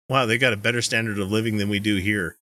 wow, 0.08 0.26
they 0.26 0.38
got 0.38 0.54
a 0.54 0.58
better 0.58 0.82
standard 0.82 1.20
of 1.20 1.30
living 1.30 1.58
than 1.58 1.68
we 1.68 1.80
do 1.82 1.98
here. 1.98 2.38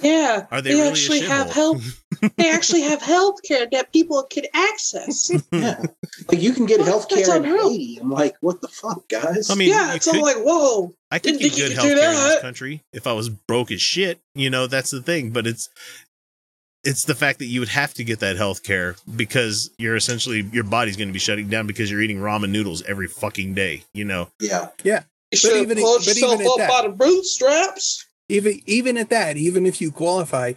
Yeah. 0.00 0.46
Are 0.50 0.60
they 0.60 0.70
really 0.74 0.88
a 0.88 0.90
actually 0.90 1.20
have 1.20 1.48
shithole? 1.48 1.52
health. 1.52 2.04
they 2.36 2.50
actually 2.50 2.82
have 2.82 3.00
health 3.02 3.36
care 3.46 3.66
that 3.72 3.92
people 3.92 4.22
can 4.24 4.44
access. 4.52 5.30
Yeah. 5.52 5.82
Like 6.30 6.40
you 6.40 6.52
can 6.52 6.66
get 6.66 6.80
What? 6.80 6.88
health 6.88 7.08
care 7.08 7.36
in. 7.36 7.44
Haiti. 7.44 7.98
I'm 8.00 8.10
like, 8.10 8.36
what 8.40 8.60
the 8.60 8.68
fuck, 8.68 9.08
guys? 9.08 9.50
I 9.50 9.54
mean, 9.54 9.68
yeah, 9.70 9.90
you 9.90 9.96
it's 9.96 10.08
all 10.08 10.20
like, 10.20 10.36
whoa. 10.38 10.92
I 11.10 11.18
could 11.18 11.38
get 11.38 11.52
think 11.52 11.56
you 11.56 11.62
good 11.64 11.68
could 11.68 11.76
health 11.76 11.98
care 12.00 12.10
in 12.10 12.14
this 12.14 12.40
country 12.40 12.82
if 12.92 13.06
I 13.06 13.12
was 13.12 13.28
broke 13.28 13.70
as 13.70 13.80
shit. 13.80 14.20
You 14.34 14.50
know, 14.50 14.66
that's 14.66 14.90
the 14.90 15.02
thing. 15.02 15.30
But 15.30 15.46
it's 15.46 15.68
it's 16.82 17.04
the 17.04 17.14
fact 17.14 17.38
that 17.38 17.46
you 17.46 17.60
would 17.60 17.68
have 17.70 17.94
to 17.94 18.04
get 18.04 18.20
that 18.20 18.36
health 18.36 18.62
care 18.62 18.96
because 19.16 19.70
you're 19.78 19.96
essentially 19.96 20.42
your 20.52 20.64
body's 20.64 20.96
going 20.96 21.08
to 21.08 21.12
be 21.14 21.18
shutting 21.18 21.48
down 21.48 21.66
because 21.66 21.90
you're 21.90 22.02
eating 22.02 22.18
ramen 22.18 22.50
noodles 22.50 22.82
every 22.82 23.06
fucking 23.08 23.54
day. 23.54 23.84
You 23.94 24.04
know, 24.04 24.28
yeah. 24.40 24.68
Yeah. 24.82 25.04
You 25.30 25.38
should 25.38 25.68
have 25.68 25.76
pulled 25.76 26.06
yourself 26.06 26.40
up 26.40 26.56
that- 26.58 26.68
by 26.68 26.82
the 26.82 26.94
bootstraps. 26.94 28.06
Even 28.28 28.60
even 28.66 28.96
at 28.96 29.10
that, 29.10 29.36
even 29.36 29.66
if 29.66 29.80
you 29.80 29.90
qualify, 29.92 30.54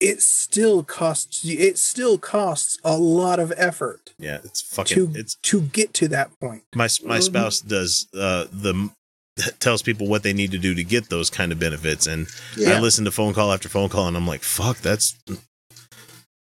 it 0.00 0.22
still 0.22 0.82
costs 0.82 1.44
you. 1.44 1.58
It 1.58 1.78
still 1.78 2.18
costs 2.18 2.78
a 2.84 2.96
lot 2.96 3.38
of 3.40 3.52
effort 3.56 4.14
yeah, 4.18 4.38
it's 4.44 4.60
fucking 4.62 5.12
to 5.12 5.18
it's 5.18 5.34
to 5.42 5.60
get 5.62 5.94
to 5.94 6.08
that 6.08 6.30
point. 6.40 6.62
my 6.74 6.88
my 7.04 7.18
Mhm. 7.18 7.22
spouse 7.22 7.60
does 7.60 8.06
uh 8.14 8.46
the 8.52 8.90
tells 9.60 9.82
people 9.82 10.06
what 10.08 10.22
they 10.22 10.32
need 10.32 10.50
to 10.52 10.58
do 10.58 10.74
to 10.74 10.84
get 10.84 11.08
those 11.08 11.30
kind 11.30 11.52
of 11.52 11.58
benefits 11.58 12.06
and 12.06 12.26
I 12.56 12.60
Yeah. 12.60 12.80
listen 12.80 13.04
to 13.06 13.10
phone 13.10 13.32
call 13.34 13.52
after 13.52 13.68
phone 13.68 13.88
call 13.88 14.06
and 14.06 14.16
I'm 14.16 14.26
like, 14.26 14.42
fuck, 14.42 14.78
that's 14.78 15.14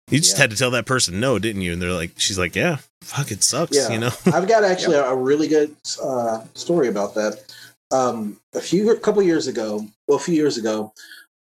you 0.10 0.20
just 0.20 0.36
Yeah. 0.38 0.44
had 0.44 0.52
to 0.52 0.56
tell 0.58 0.72
that 0.72 0.86
person 0.86 1.20
no, 1.20 1.38
didn't 1.38 1.62
you? 1.62 1.74
And 1.74 1.82
they're 1.82 1.92
like, 1.92 2.12
she's 2.18 2.40
like, 2.40 2.56
yeah, 2.56 2.78
fuck, 3.02 3.32
it 3.32 3.44
sucks, 3.44 3.76
Yeah. 3.76 3.90
you 3.90 4.00
know. 4.00 4.12
I've 4.28 4.48
got 4.48 4.64
actually 4.64 4.96
a, 4.96 5.04
a 5.06 5.16
really 5.16 5.48
good 5.48 5.76
uh, 6.02 6.44
story 6.54 6.88
about 6.88 7.14
that. 7.16 7.44
Um, 7.92 8.40
a 8.54 8.62
few, 8.62 8.90
a 8.92 8.96
couple 8.98 9.22
years 9.24 9.48
ago, 9.48 9.86
well, 10.08 10.18
a 10.18 10.22
few 10.22 10.36
years 10.36 10.58
ago, 10.58 10.94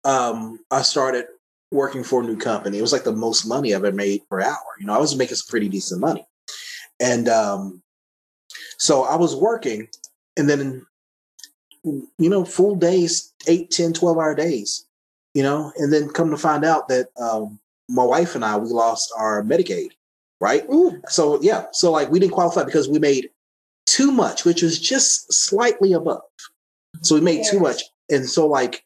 um, 0.05 0.61
I 0.71 0.83
started 0.83 1.27
working 1.71 2.05
for 2.05 2.23
a 2.23 2.25
new 2.25 2.37
company. 2.37 2.79
It 2.79 2.83
was 2.83 2.93
like 2.93 3.05
the 3.05 3.13
most 3.13 3.47
money 3.47 3.75
I've 3.75 3.85
ever 3.85 3.95
made 3.95 4.23
per 4.29 4.41
hour. 4.41 4.65
You 4.79 4.87
know, 4.87 4.95
I 4.95 4.99
was 4.99 5.17
making 5.17 5.37
some 5.37 5.51
pretty 5.51 5.69
decent 5.69 6.01
money. 6.01 6.27
And 7.01 7.29
um, 7.29 7.83
so 8.79 9.03
I 9.05 9.17
was 9.17 9.35
working 9.35 9.89
and 10.37 10.49
then, 10.49 10.87
you 11.83 12.09
know, 12.19 12.45
full 12.45 12.77
days, 12.77 13.33
8, 13.47 13.71
10, 13.71 13.93
12 13.93 14.17
hour 14.17 14.35
days, 14.35 14.87
you 15.35 15.43
know, 15.43 15.73
and 15.77 15.93
then 15.93 16.09
come 16.09 16.31
to 16.31 16.37
find 16.37 16.65
out 16.65 16.89
that 16.89 17.09
um, 17.21 17.59
my 17.89 18.05
wife 18.05 18.35
and 18.35 18.45
I, 18.45 18.57
we 18.57 18.69
lost 18.69 19.13
our 19.17 19.43
Medicaid, 19.43 19.91
right? 20.41 20.65
Ooh. 20.71 21.01
So 21.09 21.41
yeah, 21.43 21.67
so 21.73 21.91
like 21.91 22.11
we 22.11 22.21
didn't 22.21 22.33
qualify 22.33 22.65
because 22.65 22.89
we 22.89 22.99
made 22.99 23.31
too 23.87 24.11
much, 24.11 24.45
which 24.45 24.63
was 24.63 24.79
just 24.79 25.33
slightly 25.33 25.93
above. 25.93 26.23
So 27.03 27.15
we 27.15 27.21
made 27.21 27.45
too 27.45 27.61
much, 27.61 27.83
and 28.11 28.29
so 28.29 28.47
like 28.47 28.85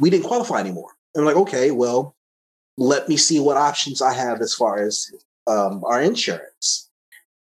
we 0.00 0.10
didn't 0.10 0.26
qualify 0.26 0.60
anymore. 0.60 0.90
And 1.14 1.22
I'm 1.22 1.26
like, 1.26 1.42
okay, 1.48 1.70
well, 1.70 2.14
let 2.76 3.08
me 3.08 3.16
see 3.16 3.40
what 3.40 3.56
options 3.56 4.02
I 4.02 4.12
have 4.12 4.40
as 4.40 4.54
far 4.54 4.82
as 4.84 5.10
um, 5.46 5.82
our 5.84 6.02
insurance, 6.02 6.90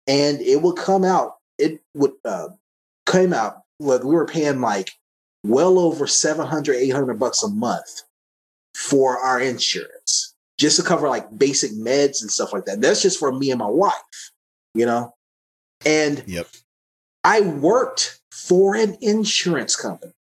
and 0.06 0.39
it 0.41 0.62
would 0.62 0.78
come 0.78 1.04
out. 1.04 1.38
It 1.58 1.82
would 1.96 2.12
uh, 2.24 2.50
came 3.08 3.34
out. 3.34 3.63
Like 3.80 4.04
we 4.04 4.13
were 4.13 4.26
paying 4.28 4.62
like 4.62 4.91
well 5.43 5.80
over 5.80 6.08
700 6.08 6.76
800 6.76 7.20
bucks 7.20 7.43
a 7.43 7.48
month 7.48 8.04
for 8.76 9.17
our 9.17 9.39
insurance 9.39 10.36
just 10.58 10.78
to 10.78 10.84
cover 10.84 11.08
like 11.08 11.38
basic 11.38 11.72
meds 11.72 12.22
and 12.22 12.30
stuff 12.30 12.54
like 12.54 12.65
that 12.65 12.82
that's 12.82 13.02
just 13.02 13.17
for 13.17 13.32
me 13.32 13.50
and 13.52 13.60
my 13.60 13.67
wife 13.67 13.93
you 14.74 14.86
know 14.86 15.13
and 15.86 16.24
Yep. 16.28 16.48
i 17.24 17.41
worked 17.41 18.20
for 18.32 18.76
an 18.76 18.98
insurance 19.02 19.76
company 19.76 20.13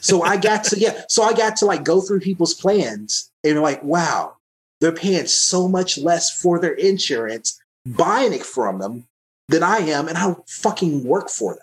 so 0.00 0.22
i 0.22 0.36
got 0.36 0.64
to 0.64 0.78
yeah 0.78 1.02
so 1.08 1.22
i 1.22 1.32
got 1.32 1.56
to 1.56 1.64
like 1.64 1.84
go 1.84 2.00
through 2.00 2.20
people's 2.20 2.54
plans 2.54 3.30
and 3.44 3.60
like 3.62 3.82
wow 3.84 4.36
they're 4.80 4.92
paying 4.92 5.26
so 5.26 5.68
much 5.68 5.96
less 5.98 6.40
for 6.40 6.58
their 6.58 6.74
insurance 6.74 7.60
hmm. 7.86 7.92
buying 7.92 8.32
it 8.32 8.44
from 8.44 8.78
them 8.80 9.06
than 9.48 9.62
i 9.62 9.78
am 9.78 10.08
and 10.08 10.18
i 10.18 10.34
fucking 10.48 11.04
work 11.04 11.28
for 11.30 11.54
them 11.54 11.62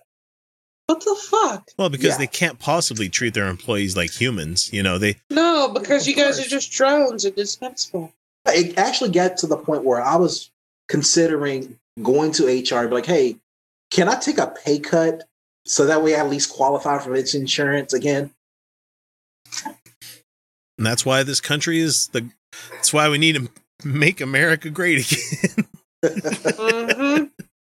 What 0.87 1.05
the 1.05 1.15
fuck? 1.15 1.69
Well, 1.77 1.89
because 1.89 2.11
Yeah. 2.11 2.17
they 2.17 2.27
can't 2.27 2.59
possibly 2.59 3.07
treat 3.07 3.33
their 3.33 3.47
employees 3.47 3.95
like 3.95 4.11
humans. 4.11 4.69
You 4.73 4.83
know, 4.83 4.97
they 4.97 5.15
No, 5.29 5.69
because 5.69 6.05
you 6.05 6.13
guys 6.15 6.37
are 6.37 6.49
just 6.49 6.71
drones 6.71 7.23
and 7.23 7.33
dispensable. 7.35 8.11
it 8.45 8.77
actually 8.77 9.11
got 9.11 9.37
to 9.37 9.47
the 9.47 9.55
point 9.55 9.85
where 9.85 10.01
I 10.01 10.17
was 10.17 10.51
considering 10.89 11.79
going 12.03 12.31
to 12.33 12.45
HR 12.47 12.81
and 12.81 12.89
be 12.89 12.95
like, 12.95 13.05
hey, 13.05 13.37
can 13.89 14.09
I 14.09 14.15
take 14.15 14.37
a 14.37 14.47
pay 14.47 14.79
cut 14.79 15.23
so 15.65 15.85
that 15.85 16.03
way 16.03 16.15
I 16.15 16.19
at 16.19 16.29
least 16.29 16.51
qualify 16.53 16.97
for 16.99 17.15
its 17.15 17.33
insurance 17.35 17.93
again? 17.93 18.31
and 20.77 20.85
that's 20.87 21.05
why 21.05 21.23
this 21.23 21.39
country 21.41 21.79
is 21.79 22.07
the 22.07 22.27
that's 22.71 22.91
why 22.93 23.07
we 23.09 23.17
need 23.17 23.35
to 23.35 23.49
make 23.83 24.21
America 24.21 24.69
great 24.69 25.11
again. 25.11 25.65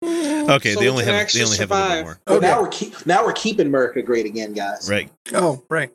Mm-hmm. 0.05 0.51
okay, 0.51 0.75
So 0.75 0.81
they 0.81 0.89
only 0.89 1.05
have 1.05 1.15
they 1.15 1.21
actually 1.21 1.45
only 1.45 1.57
have 1.59 1.71
a 1.71 1.75
little 1.75 1.91
bit 1.97 2.03
more. 2.03 2.19
But 2.27 2.35
Okay. 2.39 2.47
now 2.49 2.61
we're 2.61 2.69
keep 2.69 3.07
now 3.07 3.25
we're 3.25 3.33
keeping 3.33 3.67
America 3.69 4.03
great 4.03 4.27
again, 4.27 4.53
guys. 4.53 4.91
Right. 4.91 5.09
Oh, 5.33 5.65
right. 5.71 5.91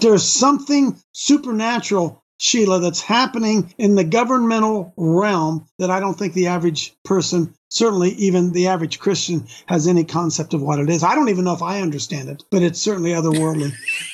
There's 0.00 0.24
something 0.28 0.96
supernatural, 1.12 2.23
Sheila, 2.38 2.80
that's 2.80 3.00
happening 3.00 3.72
in 3.78 3.94
the 3.94 4.04
governmental 4.04 4.92
realm 4.96 5.66
that 5.78 5.90
I 5.90 6.00
don't 6.00 6.18
think 6.18 6.34
the 6.34 6.48
average 6.48 6.94
person, 7.04 7.54
certainly 7.70 8.10
even 8.10 8.52
the 8.52 8.66
average 8.66 8.98
Christian, 8.98 9.46
has 9.66 9.86
any 9.86 10.04
concept 10.04 10.52
of 10.52 10.60
what 10.60 10.80
it 10.80 10.90
is. 10.90 11.04
I 11.04 11.14
don't 11.14 11.28
even 11.28 11.44
know 11.44 11.54
if 11.54 11.62
I 11.62 11.80
understand 11.80 12.28
it, 12.28 12.42
but 12.50 12.62
it's 12.62 12.80
certainly 12.80 13.10
otherworldly. 13.10 13.72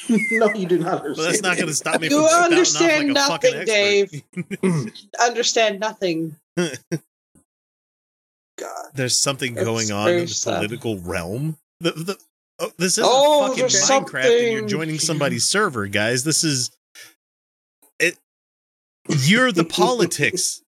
no, 0.32 0.52
you 0.52 0.66
do 0.66 0.78
not 0.78 1.04
understand. 1.04 1.16
But 1.16 1.22
that's 1.22 1.42
not 1.42 1.56
going 1.56 1.68
to 1.68 1.74
stop 1.74 2.00
me 2.00 2.08
You 2.08 2.20
from 2.20 2.28
spouting 2.28 2.42
off 2.42 2.50
understand 2.52 3.08
like 3.08 3.14
nothing, 3.14 3.54
expert. 3.54 3.66
Dave. 3.66 4.22
Understand 5.20 5.80
nothing. 5.80 6.36
God. 6.56 6.78
there's 8.94 9.16
something 9.16 9.54
That's 9.54 9.66
going 9.66 9.90
on 9.92 10.10
in 10.10 10.20
the 10.20 10.28
sad. 10.28 10.56
political 10.56 10.98
realm. 11.00 11.56
The, 11.80 11.92
the, 11.92 12.18
oh, 12.58 12.70
this 12.76 12.98
isn't 12.98 13.04
Oh, 13.08 13.46
fucking 13.48 13.60
there's 13.60 13.88
Minecraft 13.88 14.42
and 14.44 14.52
you're 14.52 14.68
joining 14.68 14.98
somebody's 14.98 15.48
server, 15.48 15.86
guys. 15.86 16.24
This 16.24 16.44
is 16.44 16.68
it. 16.68 16.76
You're 19.18 19.52
the 19.52 19.64
politics. 19.80 20.62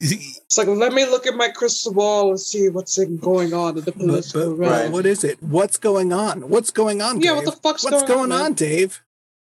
It's 0.00 0.58
like 0.58 0.66
let 0.68 0.92
me 0.92 1.06
look 1.06 1.26
at 1.26 1.34
my 1.34 1.48
crystal 1.48 1.92
ball 1.94 2.30
and 2.30 2.40
see 2.40 2.68
what's 2.68 2.98
going 2.98 3.54
on 3.54 3.78
in 3.78 3.84
the 3.84 3.92
But, 3.92 3.98
political 3.98 4.50
but- 4.56 4.58
but 4.58 4.70
realm. 4.70 4.92
what 4.92 5.06
is 5.06 5.24
it? 5.24 5.42
What's 5.42 5.78
going 5.78 6.12
on? 6.12 6.48
What's 6.48 6.70
going 6.70 7.00
on? 7.00 7.20
Yeah, 7.20 7.34
Dave? 7.34 7.36
what 7.36 7.44
the 7.46 7.52
fuck's 7.52 7.84
What's 7.84 8.02
going 8.02 8.06
going 8.28 8.32
on, 8.32 8.40
on. 8.46 8.52
Dave? 8.54 9.02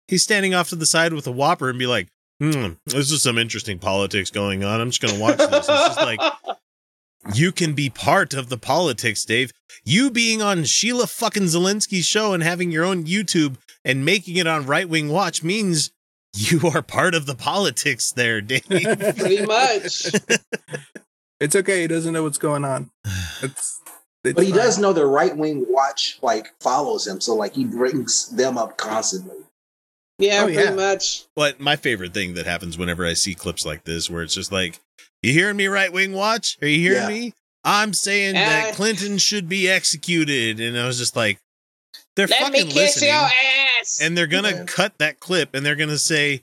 He's 0.08 0.22
standing 0.22 0.54
off 0.54 0.68
to 0.68 0.76
the 0.76 0.86
side 0.86 1.12
with 1.12 1.26
a 1.26 1.32
whopper 1.32 1.68
and 1.68 1.78
be 1.78 1.86
like, 1.88 2.08
hmm, 2.40 2.74
this 2.86 3.10
is 3.10 3.22
some 3.22 3.38
interesting 3.38 3.78
politics 3.80 4.30
going 4.30 4.62
on. 4.62 4.80
I'm 4.80 4.90
just 4.90 5.02
going 5.02 5.14
to 5.14 5.20
watch 5.20 5.38
this. 5.38 5.48
It's 5.52 5.66
just 5.66 5.98
like, 5.98 6.20
you 7.34 7.50
can 7.50 7.72
be 7.74 7.90
part 7.90 8.32
of 8.32 8.48
the 8.48 8.56
politics, 8.58 9.24
Dave. 9.24 9.52
You 9.84 10.10
being 10.10 10.40
on 10.42 10.62
Sheila 10.64 11.08
fucking 11.08 11.44
Zilinsky's 11.44 12.06
show 12.06 12.32
and 12.32 12.42
having 12.42 12.70
your 12.70 12.84
own 12.84 13.04
YouTube 13.04 13.56
and 13.84 14.04
making 14.04 14.36
it 14.36 14.46
on 14.46 14.66
Right 14.66 14.88
Wing 14.88 15.08
Watch 15.08 15.42
means 15.42 15.90
you 16.36 16.60
are 16.74 16.82
part 16.82 17.14
of 17.14 17.26
the 17.26 17.34
politics 17.34 18.12
there, 18.12 18.40
Dave. 18.40 18.64
Pretty 18.68 19.44
much. 19.44 20.06
It's 21.38 21.54
okay. 21.54 21.82
He 21.82 21.86
doesn't 21.86 22.14
know 22.14 22.22
what's 22.22 22.38
going 22.38 22.64
on. 22.64 22.88
It's, 23.42 23.82
it's 24.24 24.34
But 24.34 24.44
he 24.44 24.50
fine. 24.52 24.58
does 24.58 24.78
know 24.78 24.94
the 24.94 25.04
right 25.04 25.36
wing 25.36 25.66
watch 25.68 26.18
like 26.22 26.54
follows 26.60 27.06
him, 27.06 27.20
so 27.20 27.34
like 27.34 27.54
he 27.54 27.64
brings 27.66 28.30
them 28.30 28.56
up 28.56 28.78
constantly. 28.78 29.36
Yeah, 30.18 30.40
Oh, 30.40 30.44
pretty 30.46 30.62
yeah. 30.62 30.70
much. 30.74 31.24
But 31.36 31.60
my 31.60 31.76
favorite 31.76 32.14
thing 32.14 32.32
that 32.34 32.46
happens 32.46 32.78
whenever 32.78 33.04
I 33.04 33.12
see 33.12 33.34
clips 33.34 33.66
like 33.66 33.84
this, 33.84 34.08
where 34.08 34.22
it's 34.22 34.32
just 34.34 34.50
like, 34.50 34.80
you 35.22 35.34
hearing 35.34 35.58
me, 35.58 35.66
Right 35.66 35.92
Wing 35.92 36.14
Watch? 36.14 36.56
Are 36.62 36.66
you 36.68 36.78
hearing 36.80 37.02
Yeah. 37.02 37.08
me? 37.08 37.34
I'm 37.64 37.92
saying 37.92 38.32
that 38.32 38.70
Uh, 38.72 38.74
Clinton 38.74 39.18
should 39.18 39.46
be 39.46 39.68
executed. 39.68 40.58
And 40.58 40.78
I 40.78 40.86
was 40.86 40.96
just 40.96 41.16
like, 41.16 41.38
they're 42.16 42.28
Let 42.28 42.50
me 42.50 42.60
fucking 42.60 42.72
kiss 42.72 42.96
listening. 43.02 43.10
Your 43.86 44.00
ass. 44.00 44.00
and 44.02 44.16
they're 44.16 44.26
gonna 44.26 44.50
Yeah. 44.50 44.64
cut 44.66 44.98
that 44.98 45.20
clip 45.20 45.54
and 45.54 45.64
they're 45.64 45.76
gonna 45.76 45.98
say 45.98 46.42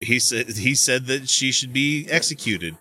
he 0.00 0.18
said 0.18 0.48
he 0.50 0.74
said 0.74 1.06
that 1.06 1.28
she 1.28 1.52
should 1.52 1.72
be 1.72 2.06
executed. 2.08 2.76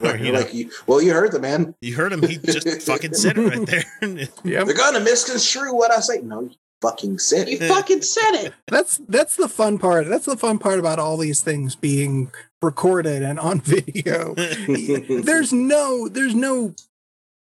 Or, 0.00 0.16
you 0.16 0.32
know, 0.32 0.40
like 0.40 0.52
you, 0.52 0.70
well, 0.86 1.00
you 1.00 1.12
heard 1.12 1.30
the 1.32 1.38
man. 1.38 1.74
you 1.80 1.94
heard 1.94 2.12
him. 2.12 2.22
He 2.22 2.38
just 2.38 2.82
fucking 2.86 3.14
said 3.14 3.38
it 3.38 3.42
right 3.42 3.66
there. 3.66 3.84
Yep. 4.44 4.66
They're 4.66 4.74
gonna 4.74 5.00
misconstrue 5.00 5.74
what 5.74 5.92
I 5.92 6.00
say. 6.00 6.18
No, 6.22 6.42
you 6.42 6.50
fucking 6.82 7.18
said 7.18 7.48
it. 7.48 7.52
you 7.60 7.66
it. 7.66 7.68
fucking 7.68 8.02
said 8.02 8.32
it. 8.34 8.52
That's 8.66 8.98
that's 9.08 9.36
the 9.36 9.48
fun 9.48 9.78
part. 9.78 10.06
That's 10.08 10.26
the 10.26 10.36
fun 10.36 10.58
part 10.58 10.78
about 10.80 10.98
all 10.98 11.16
these 11.16 11.40
things 11.40 11.76
being 11.76 12.32
recorded 12.62 13.22
and 13.22 13.38
on 13.38 13.60
video. 13.60 14.34
there's 14.34 15.52
no 15.52 16.08
there's 16.08 16.34
no 16.34 16.74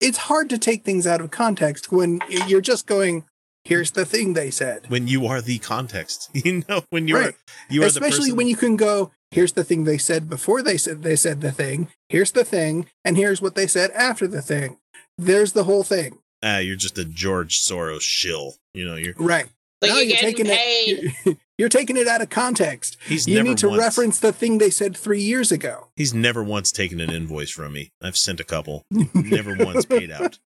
it's 0.00 0.18
hard 0.18 0.50
to 0.50 0.58
take 0.58 0.84
things 0.84 1.06
out 1.06 1.20
of 1.20 1.30
context 1.30 1.92
when 1.92 2.20
you're 2.48 2.60
just 2.60 2.87
going 2.87 3.24
here's 3.64 3.92
the 3.92 4.05
thing 4.05 4.35
they 4.35 4.50
said 4.50 4.85
when 4.88 5.07
you 5.09 5.27
are 5.27 5.40
the 5.40 5.59
context, 5.59 6.31
you 6.35 6.64
know, 6.68 6.85
when 6.90 7.09
you're 7.09 7.20
Right. 7.20 7.35
you 7.70 7.83
are 7.83 7.87
especially 7.87 8.27
person. 8.31 8.37
when 8.37 8.46
you 8.48 8.57
can 8.57 8.77
go 8.77 9.11
here's 9.31 9.53
the 9.55 9.64
thing 9.64 9.85
they 9.85 9.98
said 9.98 10.29
before 10.29 10.62
they 10.62 10.77
said 10.77 11.03
they 11.03 11.16
said 11.16 11.40
the 11.40 11.50
thing 11.53 11.88
here's 12.09 12.33
the 12.33 12.44
thing 12.44 12.87
and 13.05 13.16
here's 13.16 13.42
what 13.42 13.55
they 13.57 13.66
said 13.66 13.90
after 13.92 14.27
the 14.29 14.42
thing 14.42 14.77
there's 15.18 15.53
the 15.53 15.64
whole 15.64 15.83
thing 15.83 16.18
ah, 16.42 16.59
you're 16.59 16.77
just 16.77 16.98
a 16.98 17.05
George 17.05 17.59
Soros 17.61 18.03
shill. 18.03 18.55
You 18.74 18.85
know, 18.87 18.96
you're 18.96 19.14
right 19.16 19.46
Like 19.81 19.90
Now 19.92 19.98
you're 19.98 20.07
getting 20.16 20.46
paid. 20.46 20.98
it 20.98 21.14
you're, 21.24 21.35
you're 21.59 21.68
taking 21.68 21.96
it 21.96 22.07
out 22.07 22.20
of 22.22 22.29
context 22.31 22.96
he's 23.07 23.27
you 23.27 23.37
never 23.37 23.48
need 23.48 23.59
to 23.59 23.68
once, 23.68 23.81
reference 23.81 24.18
the 24.20 24.33
thing 24.33 24.59
they 24.59 24.70
said 24.70 24.96
three 24.96 25.20
years 25.22 25.50
ago 25.53 25.88
He's 25.96 26.12
never 26.14 26.42
once 26.44 26.70
taken 26.70 27.00
an 27.00 27.11
invoice 27.11 27.50
from 27.50 27.72
me. 27.72 27.92
I've 28.03 28.16
sent 28.16 28.40
a 28.40 28.44
couple. 28.44 28.85
Never 29.14 29.55
once 29.57 29.85
paid 29.85 30.11
out. 30.11 30.38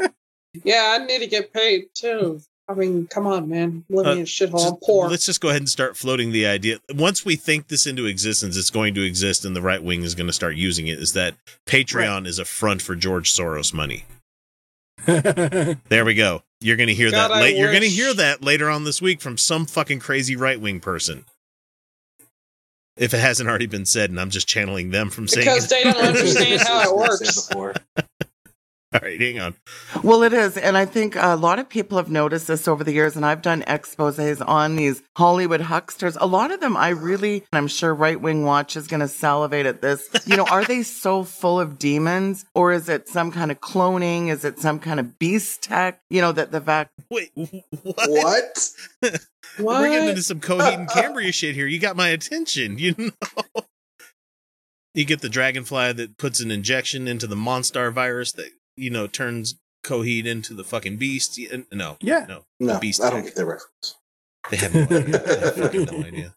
Yeah, 0.65 0.97
I 0.99 1.05
need 1.05 1.19
to 1.19 1.27
get 1.27 1.53
paid 1.53 1.85
too. 1.93 2.41
I 2.69 2.73
mean, 2.73 3.07
come 3.07 3.27
on, 3.27 3.47
man. 3.47 3.85
I'm 3.89 3.95
living 3.95 4.11
Uh, 4.11 4.15
in 4.15 4.21
a 4.21 4.25
shithole. 4.25 4.67
I'm 4.67 4.75
poor. 4.83 5.09
Let's 5.09 5.25
just 5.25 5.39
go 5.39 5.49
ahead 5.49 5.61
and 5.61 5.69
start 5.69 5.95
floating 5.95 6.31
the 6.31 6.45
idea. 6.45 6.79
Once 6.93 7.23
we 7.23 7.35
think 7.37 7.69
this 7.69 7.87
into 7.87 8.05
existence, 8.05 8.57
it's 8.57 8.69
going 8.69 8.93
to 8.95 9.03
exist, 9.03 9.45
and 9.45 9.55
the 9.55 9.61
right 9.61 9.81
wing 9.81 10.03
is 10.03 10.15
going 10.15 10.27
to 10.27 10.33
start 10.33 10.55
using 10.55 10.87
it. 10.87 10.99
Is 10.99 11.13
that 11.13 11.35
Patreon 11.65 12.27
is 12.27 12.39
a 12.39 12.45
front 12.45 12.81
for 12.81 12.95
George 12.95 13.31
Soros 13.31 13.73
money? 13.73 14.05
There 15.05 16.03
we 16.03 16.15
go. 16.15 16.43
You're 16.59 16.75
going 16.75 16.87
to 16.87 16.93
hear 16.93 17.11
God, 17.11 17.29
that. 17.29 17.37
I 17.37 17.41
Late. 17.41 17.55
You're 17.57 17.71
going 17.71 17.83
to 17.83 17.89
hear 17.89 18.13
that 18.15 18.43
later 18.43 18.69
on 18.69 18.83
this 18.83 19.01
week 19.01 19.21
from 19.21 19.37
some 19.37 19.65
fucking 19.65 19.99
crazy 19.99 20.35
right 20.35 20.59
wing 20.59 20.79
person. 20.81 21.23
If 22.97 23.13
it 23.13 23.19
hasn't 23.19 23.47
already 23.47 23.67
been 23.67 23.85
said, 23.85 24.09
and 24.09 24.19
I'm 24.19 24.31
just 24.31 24.47
channeling 24.47 24.89
them 24.89 25.09
from 25.11 25.27
saying 25.27 25.45
because 25.45 25.65
it. 25.65 25.69
they 25.69 25.83
don't 25.83 25.95
understand 26.03 26.61
how 26.61 26.81
it 26.81 26.97
works. 26.97 27.49
Before. 28.91 29.01
All 29.03 29.09
right, 29.09 29.19
hang 29.19 29.39
on. 29.39 29.55
Well, 30.03 30.23
it 30.23 30.33
is. 30.33 30.57
And 30.57 30.77
I 30.77 30.85
think 30.85 31.15
a 31.15 31.35
lot 31.35 31.59
of 31.59 31.69
people 31.69 31.97
have 31.97 32.09
noticed 32.09 32.47
this 32.47 32.67
over 32.67 32.83
the 32.83 32.93
years. 32.93 33.15
And 33.15 33.25
I've 33.25 33.41
done 33.41 33.63
exposes 33.67 34.41
on 34.41 34.75
these 34.75 35.01
Hollywood 35.15 35.61
hucksters. 35.61 36.17
A 36.19 36.25
lot 36.27 36.51
of 36.51 36.59
them, 36.59 36.77
I 36.77 36.89
really, 36.89 37.43
and 37.51 37.57
I'm 37.57 37.67
sure 37.67 37.93
Right 37.93 38.19
Wing 38.19 38.43
Watch 38.43 38.75
is 38.75 38.87
going 38.87 39.01
to 39.01 39.07
salivate 39.07 39.65
at 39.65 39.81
this. 39.81 40.09
You 40.25 40.37
know, 40.37 40.45
are 40.45 40.65
they 40.65 40.83
so 40.83 41.23
full 41.23 41.59
of 41.59 41.77
demons 41.79 42.45
or 42.53 42.71
is 42.73 42.89
it 42.89 43.07
some 43.07 43.31
kind 43.31 43.51
of 43.51 43.59
cloning? 43.59 44.29
Is 44.29 44.45
it 44.45 44.59
some 44.59 44.79
kind 44.79 44.99
of 44.99 45.19
beast 45.19 45.63
tech? 45.63 45.99
You 46.09 46.21
know, 46.21 46.31
that 46.31 46.51
the 46.51 46.59
vac. 46.59 46.89
Wait, 47.09 47.31
what? 47.35 47.63
What? 47.95 48.69
What? 48.99 49.19
We're 49.59 49.89
getting 49.89 50.09
into 50.09 50.21
some 50.23 50.39
Coheed 50.39 50.77
and 50.77 50.89
Cambria 50.89 51.31
shit 51.31 51.55
here. 51.55 51.65
You 51.65 51.79
got 51.79 51.95
my 51.95 52.09
attention, 52.09 52.77
you 52.77 52.93
know. 52.97 53.11
You 54.93 55.05
get 55.05 55.21
the 55.21 55.29
dragonfly 55.29 55.93
that 55.93 56.17
puts 56.17 56.41
an 56.41 56.51
injection 56.51 57.07
into 57.07 57.27
the 57.27 57.35
Monstar 57.35 57.93
virus 57.93 58.31
that 58.33 58.49
you 58.77 58.89
know 58.89 59.07
turns 59.07 59.55
Coheed 59.83 60.25
into 60.25 60.53
the 60.53 60.63
fucking 60.63 60.97
beast. 60.97 61.39
No, 61.71 61.97
Yeah. 62.01 62.25
no, 62.27 62.43
No, 62.59 62.79
Beast 62.79 63.01
I 63.03 63.09
don't 63.09 63.23
get 63.23 63.35
that 63.35 63.45
reference. 63.45 63.95
they 64.51 64.57
have 64.57 64.73
no 64.73 64.81
idea. 64.83 64.99
They 65.09 65.79
have 65.79 65.91
no 65.91 66.03
idea. 66.05 66.35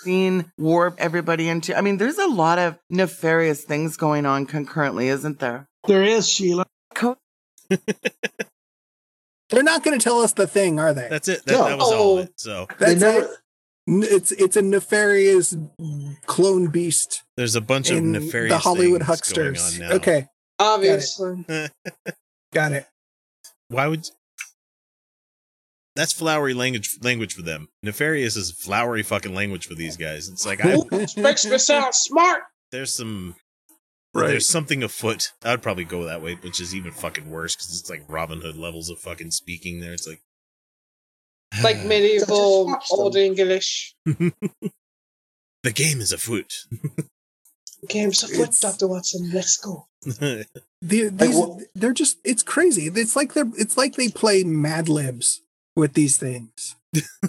Scene 0.00 0.52
warp 0.58 0.96
everybody 0.98 1.48
into. 1.48 1.76
I 1.76 1.80
mean, 1.80 1.96
there's 1.98 2.18
a 2.18 2.26
lot 2.26 2.58
of 2.58 2.78
nefarious 2.90 3.62
things 3.64 3.96
going 3.96 4.26
on 4.26 4.44
concurrently, 4.46 5.08
isn't 5.08 5.38
there? 5.40 5.68
There 5.86 6.02
is 6.02 6.28
Sheila. 6.28 6.66
Co- 6.94 7.16
they're 9.50 9.62
not 9.62 9.82
going 9.84 9.98
to 9.98 10.02
tell 10.02 10.20
us 10.20 10.32
the 10.32 10.46
thing 10.46 10.78
are 10.80 10.92
they 10.94 11.08
That's 11.08 11.28
it. 11.28 11.44
That, 11.46 11.52
No. 11.52 11.64
that 11.68 11.78
was 11.78 11.92
all 11.92 12.02
Oh. 12.14 12.18
of 12.18 12.24
it. 12.26 12.32
So 12.36 12.66
oh. 12.70 12.74
That's 12.78 13.00
never. 13.00 13.20
it. 13.26 13.30
It's 13.86 14.32
it's 14.32 14.56
a 14.56 14.62
nefarious 14.62 15.54
clone 16.24 16.68
beast 16.68 17.22
there's 17.36 17.54
a 17.54 17.60
bunch 17.60 17.90
of 17.90 18.02
nefarious 18.02 18.52
the 18.54 18.58
Hollywood 18.58 19.02
things 19.02 19.20
hucksters. 19.20 19.78
going 19.78 19.82
on 19.82 19.88
now. 19.90 19.96
Okay, 19.96 20.26
Obviously. 20.58 21.44
got 22.52 22.72
it. 22.72 22.86
Why 23.68 23.88
would? 23.88 24.08
That's 25.96 26.12
flowery 26.12 26.54
language 26.54 26.98
language 27.02 27.34
for 27.34 27.42
them. 27.42 27.68
Nefarious 27.82 28.36
is 28.36 28.50
flowery 28.50 29.02
fucking 29.02 29.34
language 29.34 29.66
for 29.66 29.74
these 29.74 29.96
guys. 29.96 30.28
It's 30.28 30.44
like 30.44 30.64
I, 30.64 30.76
Makes 31.16 31.46
me 31.46 31.58
sound 31.58 31.94
smart. 31.94 32.42
there's 32.72 32.92
some 32.94 33.36
Right. 34.16 34.28
there's 34.28 34.46
something 34.48 34.82
afoot. 34.84 35.32
I 35.44 35.50
would 35.50 35.62
probably 35.62 35.84
go 35.84 36.04
that 36.04 36.22
way, 36.22 36.34
which 36.36 36.60
is 36.60 36.72
even 36.72 36.92
fucking 36.92 37.28
worse 37.28 37.56
because 37.56 37.80
it's 37.80 37.90
like 37.90 38.04
Robin 38.08 38.40
Hood 38.40 38.56
levels 38.56 38.88
of 38.88 39.00
fucking 39.00 39.32
speaking. 39.32 39.80
There, 39.80 39.92
it's 39.92 40.06
like 40.06 40.20
Like 41.62 41.84
medieval 41.84 42.76
old 42.90 43.16
English. 43.16 43.94
the 44.04 45.72
game 45.72 46.00
is 46.00 46.12
afoot. 46.12 46.52
Games 47.88 48.22
afoot, 48.22 48.34
It's- 48.40 48.60
Dr. 48.60 48.86
Watson. 48.88 49.30
Let's 49.32 49.56
go. 49.58 49.86
The, 50.86 51.08
these, 51.08 51.34
what- 51.34 51.60
they're 51.74 51.94
just 51.94 52.18
it's 52.24 52.42
crazy. 52.42 52.88
It's 52.94 53.16
like 53.16 53.32
they're 53.32 53.50
it's 53.56 53.78
like 53.78 53.94
they 53.94 54.08
play 54.08 54.44
Mad 54.44 54.86
Libs 54.90 55.40
with 55.76 55.94
these 55.94 56.18
things, 56.18 56.76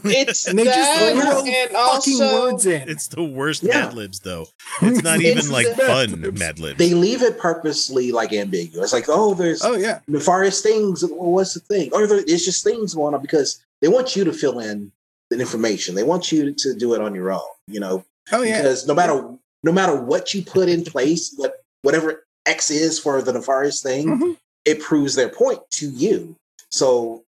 It's 0.04 0.46
and 0.46 0.60
they 0.60 0.66
just 0.66 0.76
that 0.76 1.14
throw 1.14 1.40
and 1.40 1.70
fucking 1.72 1.76
also 1.76 2.52
words 2.52 2.66
in. 2.66 2.90
it's 2.90 3.08
the 3.08 3.24
worst 3.24 3.64
Yeah. 3.64 3.86
Mad 3.86 3.94
Libs 3.94 4.20
though. 4.20 4.48
It's 4.82 5.02
not 5.04 5.22
even 5.22 5.38
It's 5.38 5.50
like 5.50 5.68
the- 5.74 5.84
fun 5.86 6.34
Mad 6.38 6.60
Libs. 6.60 6.78
They 6.78 6.94
leave 6.94 7.22
it 7.22 7.40
purposely 7.40 8.12
like 8.12 8.34
ambiguous. 8.34 8.92
Like, 8.92 9.06
oh, 9.08 9.34
there's 9.36 9.64
oh 9.64 9.78
yeah, 9.78 10.02
nefarious 10.10 10.62
things. 10.62 11.02
What's 11.08 11.54
the 11.54 11.62
thing? 11.62 11.92
Or 11.94 12.06
there, 12.08 12.20
it's 12.28 12.44
just 12.44 12.62
things 12.66 12.94
going 12.94 13.14
on 13.16 13.22
because 13.22 13.64
they 13.82 13.88
want 13.88 14.18
you 14.18 14.26
to 14.26 14.34
fill 14.34 14.60
in 14.60 14.92
the 15.30 15.40
information. 15.40 15.96
They 15.96 16.04
want 16.04 16.30
you 16.34 16.54
to 16.54 16.76
do 16.76 16.94
it 16.94 17.00
on 17.00 17.16
your 17.16 17.32
own. 17.32 17.40
You 17.68 17.80
know, 17.80 18.04
oh 18.34 18.42
yeah. 18.42 18.58
because 18.58 18.86
no 18.86 18.94
matter 18.94 19.34
no 19.66 19.72
matter 19.72 19.96
what 20.00 20.34
you 20.34 20.44
put 20.44 20.70
in 20.70 20.84
place, 20.86 21.34
what 21.36 21.64
whatever 21.82 22.26
X 22.46 22.70
is 22.72 23.00
for 23.00 23.22
the 23.22 23.34
nefarious 23.34 23.82
thing, 23.82 24.08
Mhm. 24.08 24.38
it 24.64 24.80
proves 24.80 25.16
their 25.16 25.30
point 25.30 25.60
to 25.72 25.90
you. 25.90 26.36
So 26.72 27.24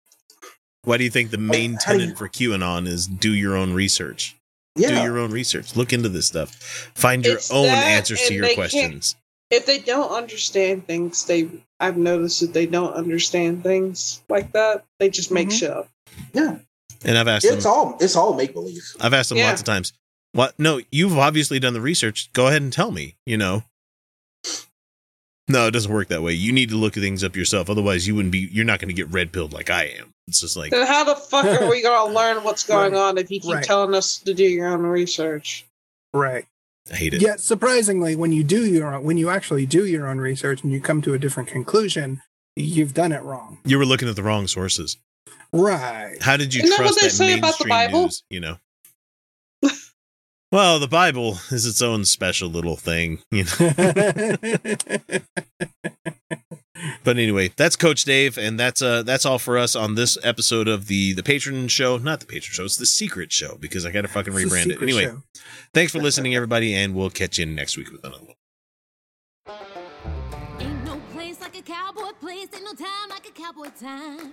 Why 0.84 0.98
do 0.98 1.04
you 1.06 1.10
think 1.12 1.32
the 1.32 1.38
main 1.38 1.78
how 1.86 1.94
do 1.94 2.00
you- 2.00 2.06
tenet 2.08 2.18
for 2.18 2.28
QAnon 2.28 2.88
is 2.88 3.08
do 3.08 3.34
your 3.34 3.56
own 3.56 3.72
research? 3.74 4.36
yeah, 4.76 4.90
Do 4.90 4.96
your 5.04 5.20
own 5.20 5.32
research. 5.32 5.76
Look 5.76 5.94
into 5.94 6.10
this 6.10 6.26
stuff. 6.28 6.56
Find 6.96 7.24
your 7.24 7.36
It's 7.38 7.52
own 7.52 7.68
answers 7.68 8.20
to 8.28 8.34
your 8.34 8.54
questions. 8.56 9.16
if 9.52 9.66
they 9.68 9.78
don't 9.80 10.10
understand 10.12 10.88
things, 10.88 11.24
they 11.26 11.48
I've 11.80 11.98
noticed 11.98 12.40
that 12.42 12.54
they 12.54 12.66
don't 12.66 12.94
understand 12.94 13.62
things 13.64 14.22
like 14.30 14.52
that. 14.54 14.86
They 15.00 15.10
just 15.10 15.32
make 15.32 15.50
Mhm. 15.50 15.60
shit 15.60 15.70
up. 15.70 15.90
yeah, 16.34 16.58
And 17.04 17.18
I've 17.18 17.28
asked 17.28 17.46
it's 17.46 17.64
them. 17.64 17.72
all 17.72 17.98
it's 18.00 18.16
all 18.16 18.34
make 18.34 18.54
believe. 18.54 18.84
I've 19.00 19.14
asked 19.14 19.30
them 19.30 19.38
Yeah. 19.38 19.50
lots 19.50 19.62
of 19.62 19.66
times. 19.66 19.94
What? 20.34 20.54
No, 20.60 20.82
you've 20.92 21.18
obviously 21.18 21.60
done 21.60 21.74
the 21.74 21.82
research. 21.82 22.32
Go 22.34 22.48
ahead 22.48 22.62
and 22.62 22.74
tell 22.74 22.92
me. 22.92 23.16
You 23.26 23.38
know, 23.38 23.64
No, 25.48 25.68
it 25.68 25.72
doesn't 25.72 25.92
work 25.92 26.08
that 26.08 26.22
way. 26.24 26.34
You 26.34 26.52
need 26.52 26.70
to 26.70 26.76
look 26.76 26.94
things 26.94 27.24
up 27.24 27.36
yourself. 27.36 27.70
Otherwise, 27.70 28.08
you 28.08 28.16
wouldn't 28.16 28.32
be. 28.32 28.48
You're 28.52 28.66
not 28.66 28.80
going 28.80 28.88
to 28.90 28.94
get 28.94 29.10
red 29.12 29.32
pilled 29.34 29.54
like 29.54 29.70
I 29.70 29.86
am. 30.00 30.14
It's 30.28 30.40
just 30.40 30.56
like 30.56 30.72
Then 30.72 30.88
how 30.88 31.04
the 31.04 31.16
fuck 31.16 31.44
are 31.46 31.70
we 31.70 31.82
gonna 31.82 32.14
learn 32.16 32.44
what's 32.46 32.64
going 32.66 32.94
Right. 32.94 33.00
on 33.00 33.18
if 33.18 33.30
you 33.30 33.42
keep 33.42 33.54
Right. 33.56 33.64
telling 33.64 33.94
us 33.94 34.20
to 34.20 34.34
do 34.34 34.46
your 34.46 34.68
own 34.68 34.84
research? 34.84 35.66
Right. 36.14 36.46
I 36.92 36.96
hate 36.96 37.14
it. 37.14 37.22
Yet 37.22 37.42
surprisingly, 37.42 38.16
when 38.16 38.32
you 38.32 38.42
do 38.44 38.66
your 38.66 38.96
own, 38.96 39.04
when 39.04 39.18
you 39.18 39.30
actually 39.30 39.66
do 39.66 39.86
your 39.86 40.08
own 40.08 40.20
research 40.20 40.64
and 40.64 40.72
you 40.72 40.80
come 40.80 41.02
to 41.02 41.14
a 41.14 41.20
different 41.20 41.50
conclusion, 41.50 42.22
you've 42.56 42.94
done 42.94 43.12
it 43.12 43.22
wrong. 43.24 43.60
You 43.66 43.78
were 43.78 43.86
looking 43.86 44.08
at 44.08 44.16
the 44.16 44.24
wrong 44.24 44.48
sources. 44.48 44.96
Right. 45.52 46.16
How 46.22 46.38
did 46.38 46.54
you 46.54 46.60
Isn't 46.64 46.70
that 46.70 46.78
trust 46.78 46.94
what 46.96 47.02
they 47.02 47.08
that 47.08 47.14
say 47.14 47.38
about 47.38 47.58
the 47.58 47.66
mainstream 47.66 47.70
Bible? 47.70 48.02
news? 48.04 48.24
You 48.30 48.40
know. 48.40 48.58
Well, 50.54 50.80
the 50.80 50.88
Bible 50.88 51.40
is 51.52 51.66
its 51.66 51.82
own 51.82 52.06
special 52.06 52.48
little 52.48 52.78
thing. 52.78 53.20
You 53.32 53.46
know. 53.60 54.36
But 57.04 57.18
anyway, 57.18 57.52
that's 57.56 57.76
Coach 57.76 58.04
Dave, 58.04 58.38
and 58.38 58.60
that's 58.60 58.82
uh 58.82 59.04
that's 59.04 59.26
all 59.26 59.40
for 59.40 59.58
us 59.58 59.76
on 59.76 59.96
this 59.96 60.18
episode 60.24 60.68
of 60.68 60.88
the 60.88 61.14
the 61.14 61.24
Patron 61.24 61.68
Show. 61.68 61.98
Not 61.98 62.20
the 62.20 62.26
Patron 62.26 62.54
Show, 62.54 62.66
it's 62.66 62.76
the 62.76 62.86
Secret 62.86 63.32
Show 63.32 63.58
because 63.60 63.86
I 63.86 63.92
got 63.92 64.02
to 64.02 64.08
fucking 64.08 64.34
It's 64.34 64.44
rebrand 64.44 64.72
it. 64.72 64.82
Anyway, 64.82 65.06
show. 65.06 65.22
thanks 65.74 65.92
for 65.92 66.00
listening, 66.00 66.36
everybody, 66.36 66.74
and 66.74 66.94
we'll 66.94 67.10
catch 67.10 67.38
you 67.38 67.46
next 67.46 67.78
week 67.78 67.92
with 67.92 68.04
another 68.04 68.24
one. 68.24 68.36
Cowboy 73.44 73.70
time. 73.78 74.32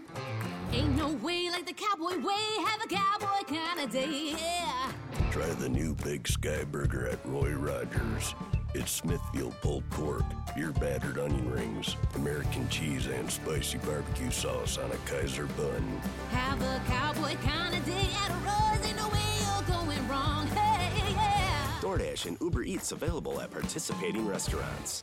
Ain't 0.72 0.94
no 0.94 1.08
way 1.14 1.50
like 1.50 1.66
the 1.66 1.72
cowboy 1.72 2.16
way, 2.24 2.64
have 2.64 2.80
a 2.84 2.86
cowboy 2.86 3.42
kind 3.48 3.80
of 3.80 3.90
day, 3.90 4.36
yeah. 4.38 4.92
Try 5.32 5.48
the 5.54 5.68
new 5.68 5.96
Big 5.96 6.28
Sky 6.28 6.62
Burger 6.62 7.08
at 7.08 7.18
Roy 7.24 7.50
Rogers. 7.50 8.36
It's 8.72 8.92
Smithfield 8.92 9.60
pulled 9.62 9.88
pork, 9.90 10.22
beer 10.54 10.70
battered 10.70 11.18
onion 11.18 11.50
rings, 11.50 11.96
American 12.14 12.68
cheese, 12.68 13.06
and 13.06 13.28
spicy 13.28 13.78
barbecue 13.78 14.30
sauce 14.30 14.78
on 14.78 14.92
a 14.92 14.96
Kaiser 15.10 15.46
bun. 15.46 16.00
Have 16.30 16.62
a 16.62 16.80
cowboy 16.86 17.34
kind 17.42 17.74
of 17.74 17.84
day 17.84 18.08
at 18.14 18.30
Roy's, 18.44 18.86
ain't 18.86 18.96
no 18.96 19.08
way 19.08 19.18
you're 19.40 19.76
going 19.76 20.08
wrong, 20.08 20.46
hey, 20.46 21.12
yeah. 21.14 21.80
DoorDash 21.80 22.26
and 22.26 22.36
Uber 22.40 22.62
Eats 22.62 22.92
available 22.92 23.40
at 23.40 23.50
participating 23.50 24.28
restaurants. 24.28 25.02